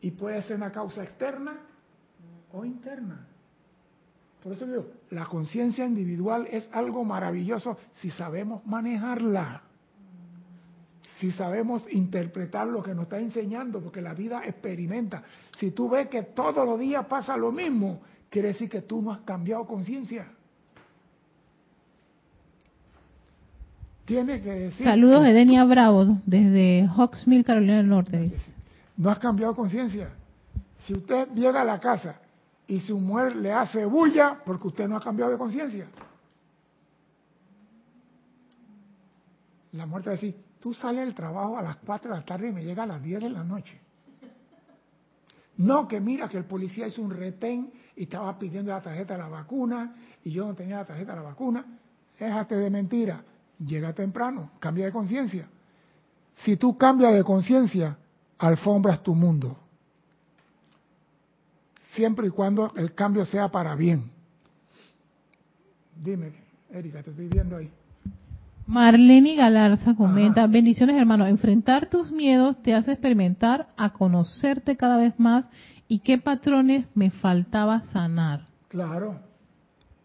[0.00, 1.56] Y puede ser una causa externa
[2.52, 3.26] o interna.
[4.42, 9.62] Por eso digo, la conciencia individual es algo maravilloso si sabemos manejarla
[11.24, 15.22] si sabemos interpretar lo que nos está enseñando, porque la vida experimenta.
[15.56, 19.12] Si tú ves que todos los días pasa lo mismo, quiere decir que tú no
[19.12, 20.26] has cambiado conciencia.
[24.04, 24.86] Tiene que decir.
[24.86, 28.32] Saludos, Edenia Bravo, desde Hawksmill, Carolina del Norte.
[28.96, 30.10] No has cambiado conciencia.
[30.86, 32.16] Si usted llega a la casa
[32.66, 35.86] y su mujer le hace bulla, porque usted no ha cambiado de conciencia.
[39.72, 42.48] La muerte va a decir, Tú sales del trabajo a las 4 de la tarde
[42.48, 43.78] y me llega a las 10 de la noche.
[45.58, 49.20] No que mira que el policía hizo un retén y estaba pidiendo la tarjeta de
[49.20, 49.94] la vacuna
[50.24, 51.66] y yo no tenía la tarjeta de la vacuna.
[52.18, 53.22] Déjate de mentira.
[53.58, 55.48] Llega temprano, cambia de conciencia.
[56.36, 57.96] Si tú cambias de conciencia,
[58.38, 59.56] alfombras tu mundo.
[61.92, 64.10] Siempre y cuando el cambio sea para bien.
[65.94, 66.32] Dime,
[66.70, 67.70] Erika, te estoy viendo ahí.
[68.66, 75.18] Marlene Galarza comenta, bendiciones hermano, enfrentar tus miedos te hace experimentar a conocerte cada vez
[75.20, 75.46] más
[75.86, 78.46] y qué patrones me faltaba sanar.
[78.68, 79.20] Claro,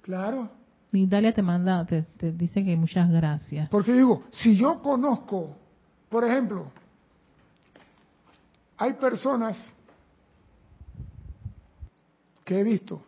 [0.02, 0.59] claro.
[0.91, 3.69] Dalia te manda, te, te dice que muchas gracias.
[3.69, 5.55] Porque digo, si yo conozco,
[6.09, 6.71] por ejemplo,
[8.77, 9.73] hay personas
[12.43, 13.03] que he visto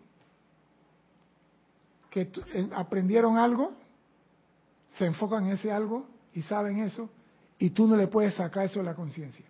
[2.09, 2.29] que
[2.75, 3.81] aprendieron algo
[4.97, 7.09] se enfocan en ese algo y saben eso,
[7.57, 9.45] y tú no le puedes sacar eso de la conciencia.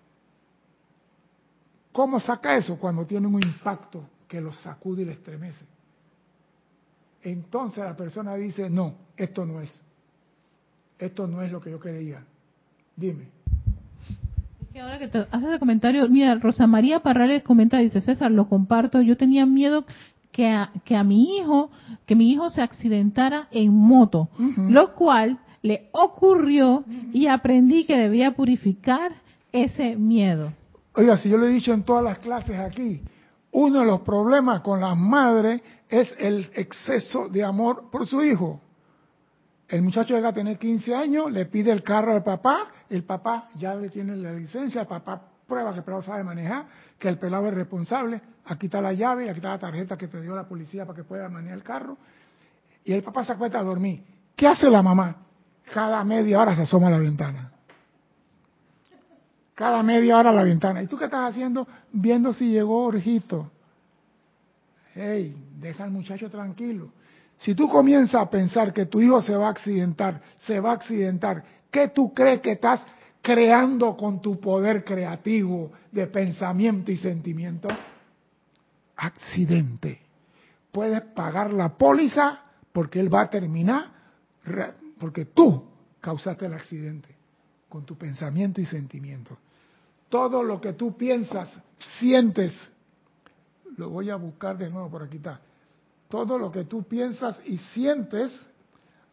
[1.91, 2.77] ¿Cómo saca eso?
[2.77, 5.65] Cuando tiene un impacto que lo sacude y le estremece.
[7.23, 9.81] Entonces la persona dice, no, esto no es.
[10.97, 12.23] Esto no es lo que yo creía.
[12.95, 13.27] Dime.
[14.73, 18.47] que ahora que te haces el comentario, mira, Rosa María Parrales comenta, dice, César, lo
[18.47, 19.85] comparto, yo tenía miedo
[20.31, 21.71] que a, que a mi hijo,
[22.05, 28.35] que mi hijo se accidentara en moto, lo cual le ocurrió y aprendí que debía
[28.35, 29.11] purificar
[29.51, 30.53] ese miedo.
[30.93, 33.01] Oiga, si yo le he dicho en todas las clases aquí,
[33.51, 35.61] uno de los problemas con las madres
[35.91, 38.61] es el exceso de amor por su hijo.
[39.67, 43.49] El muchacho llega a tener 15 años, le pide el carro al papá, el papá
[43.55, 46.65] ya le tiene la licencia, el papá prueba que el pelado sabe manejar,
[46.97, 50.21] que el pelado es responsable, aquí está la llave, aquí está la tarjeta que te
[50.21, 51.97] dio la policía para que pueda manejar el carro.
[52.85, 54.03] Y el papá se acuesta a dormir.
[54.35, 55.17] ¿Qué hace la mamá?
[55.73, 57.51] Cada media hora se asoma a la ventana.
[59.55, 60.81] Cada media hora a la ventana.
[60.81, 61.67] ¿Y tú qué estás haciendo?
[61.91, 63.51] Viendo si llegó Orjito.
[64.93, 66.91] Hey, deja al muchacho tranquilo.
[67.37, 70.75] Si tú comienzas a pensar que tu hijo se va a accidentar, se va a
[70.75, 72.85] accidentar, ¿qué tú crees que estás
[73.21, 77.67] creando con tu poder creativo de pensamiento y sentimiento?
[78.95, 80.01] Accidente.
[80.71, 82.39] Puedes pagar la póliza
[82.71, 83.91] porque él va a terminar,
[84.99, 85.65] porque tú
[85.99, 87.09] causaste el accidente
[87.67, 89.37] con tu pensamiento y sentimiento.
[90.09, 91.49] Todo lo que tú piensas,
[91.99, 92.53] sientes,
[93.77, 95.39] lo voy a buscar de nuevo por aquí está.
[96.09, 98.31] Todo lo que tú piensas y sientes,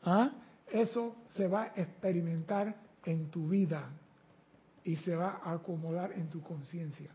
[0.03, 0.31] ¿ah?
[0.71, 3.89] eso se va a experimentar en tu vida
[4.85, 7.11] y se va a acomodar en tu conciencia.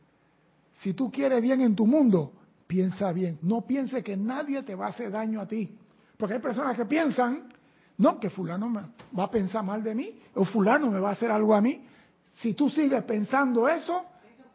[0.73, 2.33] Si tú quieres bien en tu mundo,
[2.67, 3.39] piensa bien.
[3.41, 5.77] No piense que nadie te va a hacer daño a ti.
[6.17, 7.49] Porque hay personas que piensan,
[7.97, 8.81] no, que fulano me
[9.17, 11.85] va a pensar mal de mí, o fulano me va a hacer algo a mí.
[12.35, 14.05] Si tú sigues pensando eso,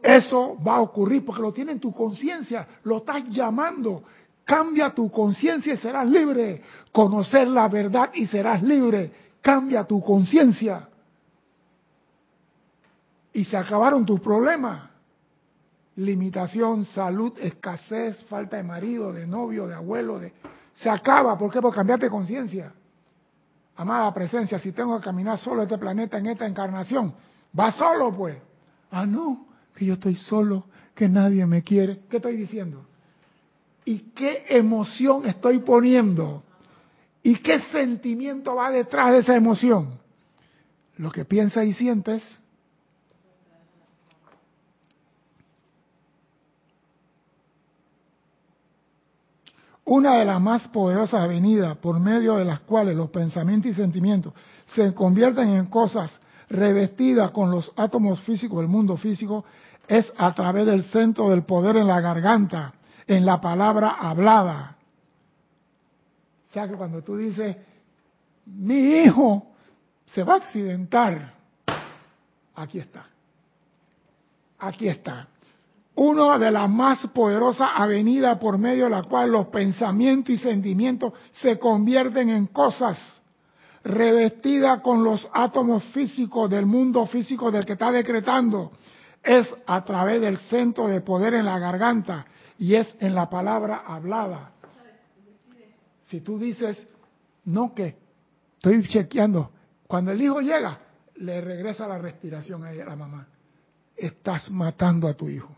[0.02, 4.02] eso va a ocurrir porque lo tiene en tu conciencia, lo estás llamando.
[4.44, 6.62] Cambia tu conciencia y serás libre.
[6.92, 9.12] Conocer la verdad y serás libre.
[9.42, 10.88] Cambia tu conciencia
[13.32, 14.88] y se acabaron tus problemas.
[15.96, 20.32] Limitación, salud, escasez, falta de marido, de novio, de abuelo, de...
[20.74, 21.36] se acaba.
[21.36, 21.60] ¿Por qué?
[21.60, 22.72] Por cambiarte conciencia.
[23.76, 27.14] Amada presencia, si tengo que caminar solo este planeta en esta encarnación,
[27.56, 28.36] va solo pues.
[28.90, 29.46] Ah, no,
[29.78, 30.64] que yo estoy solo,
[30.94, 32.00] que nadie me quiere.
[32.10, 32.84] ¿Qué estoy diciendo?
[33.84, 36.42] ¿Y qué emoción estoy poniendo?
[37.22, 40.00] ¿Y qué sentimiento va detrás de esa emoción?
[40.96, 42.40] Lo que piensas y sientes.
[49.84, 54.34] Una de las más poderosas avenidas por medio de las cuales los pensamientos y sentimientos
[54.74, 56.20] se convierten en cosas
[56.50, 59.44] revestidas con los átomos físicos del mundo físico
[59.88, 62.74] es a través del centro del poder en la garganta,
[63.06, 64.76] en la palabra hablada.
[66.48, 67.56] O sea que cuando tú dices,
[68.44, 69.46] mi hijo
[70.06, 71.32] se va a accidentar,
[72.54, 73.06] aquí está.
[74.58, 75.26] Aquí está.
[75.94, 81.12] Una de las más poderosas avenidas por medio de la cual los pensamientos y sentimientos
[81.32, 83.20] se convierten en cosas
[83.84, 88.72] revestidas con los átomos físicos del mundo físico del que está decretando
[89.28, 92.24] es a través del centro de poder en la garganta
[92.58, 94.52] y es en la palabra hablada.
[96.08, 96.88] Si tú dices,
[97.44, 97.98] no que,
[98.54, 99.50] estoy chequeando,
[99.86, 100.78] cuando el hijo llega,
[101.16, 103.28] le regresa la respiración a la mamá.
[103.94, 105.54] Estás matando a tu hijo.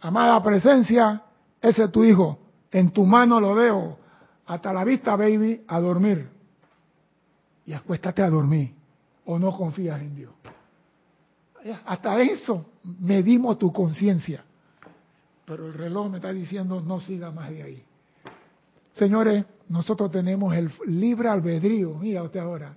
[0.00, 1.22] Amada presencia,
[1.60, 2.40] ese es tu hijo.
[2.72, 3.98] En tu mano lo veo.
[4.46, 6.28] Hasta la vista, baby, a dormir.
[7.66, 8.74] Y acuéstate a dormir.
[9.26, 10.32] O no confías en Dios.
[11.84, 14.44] Hasta eso medimos tu conciencia.
[15.44, 17.84] Pero el reloj me está diciendo no siga más de ahí.
[18.92, 22.76] Señores, nosotros tenemos el libre albedrío, mira usted ahora,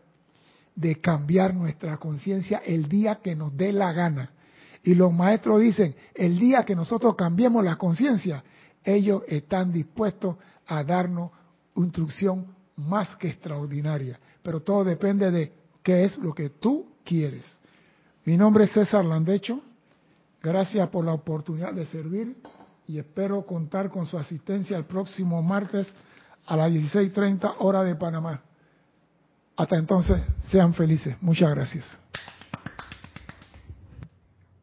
[0.75, 4.32] de cambiar nuestra conciencia el día que nos dé la gana.
[4.84, 8.43] Y los maestros dicen, el día que nosotros cambiemos la conciencia,
[8.84, 11.32] ellos están dispuestos a darnos
[11.75, 14.19] instrucción más que extraordinaria.
[14.41, 15.53] Pero todo depende de
[15.84, 17.45] qué es lo que tú quieres.
[18.26, 19.61] Mi nombre es César Landecho.
[20.41, 22.36] Gracias por la oportunidad de servir
[22.88, 25.91] y espero contar con su asistencia el próximo martes
[26.45, 28.41] a las 16.30 hora de Panamá.
[29.55, 31.15] Hasta entonces, sean felices.
[31.22, 31.99] Muchas gracias.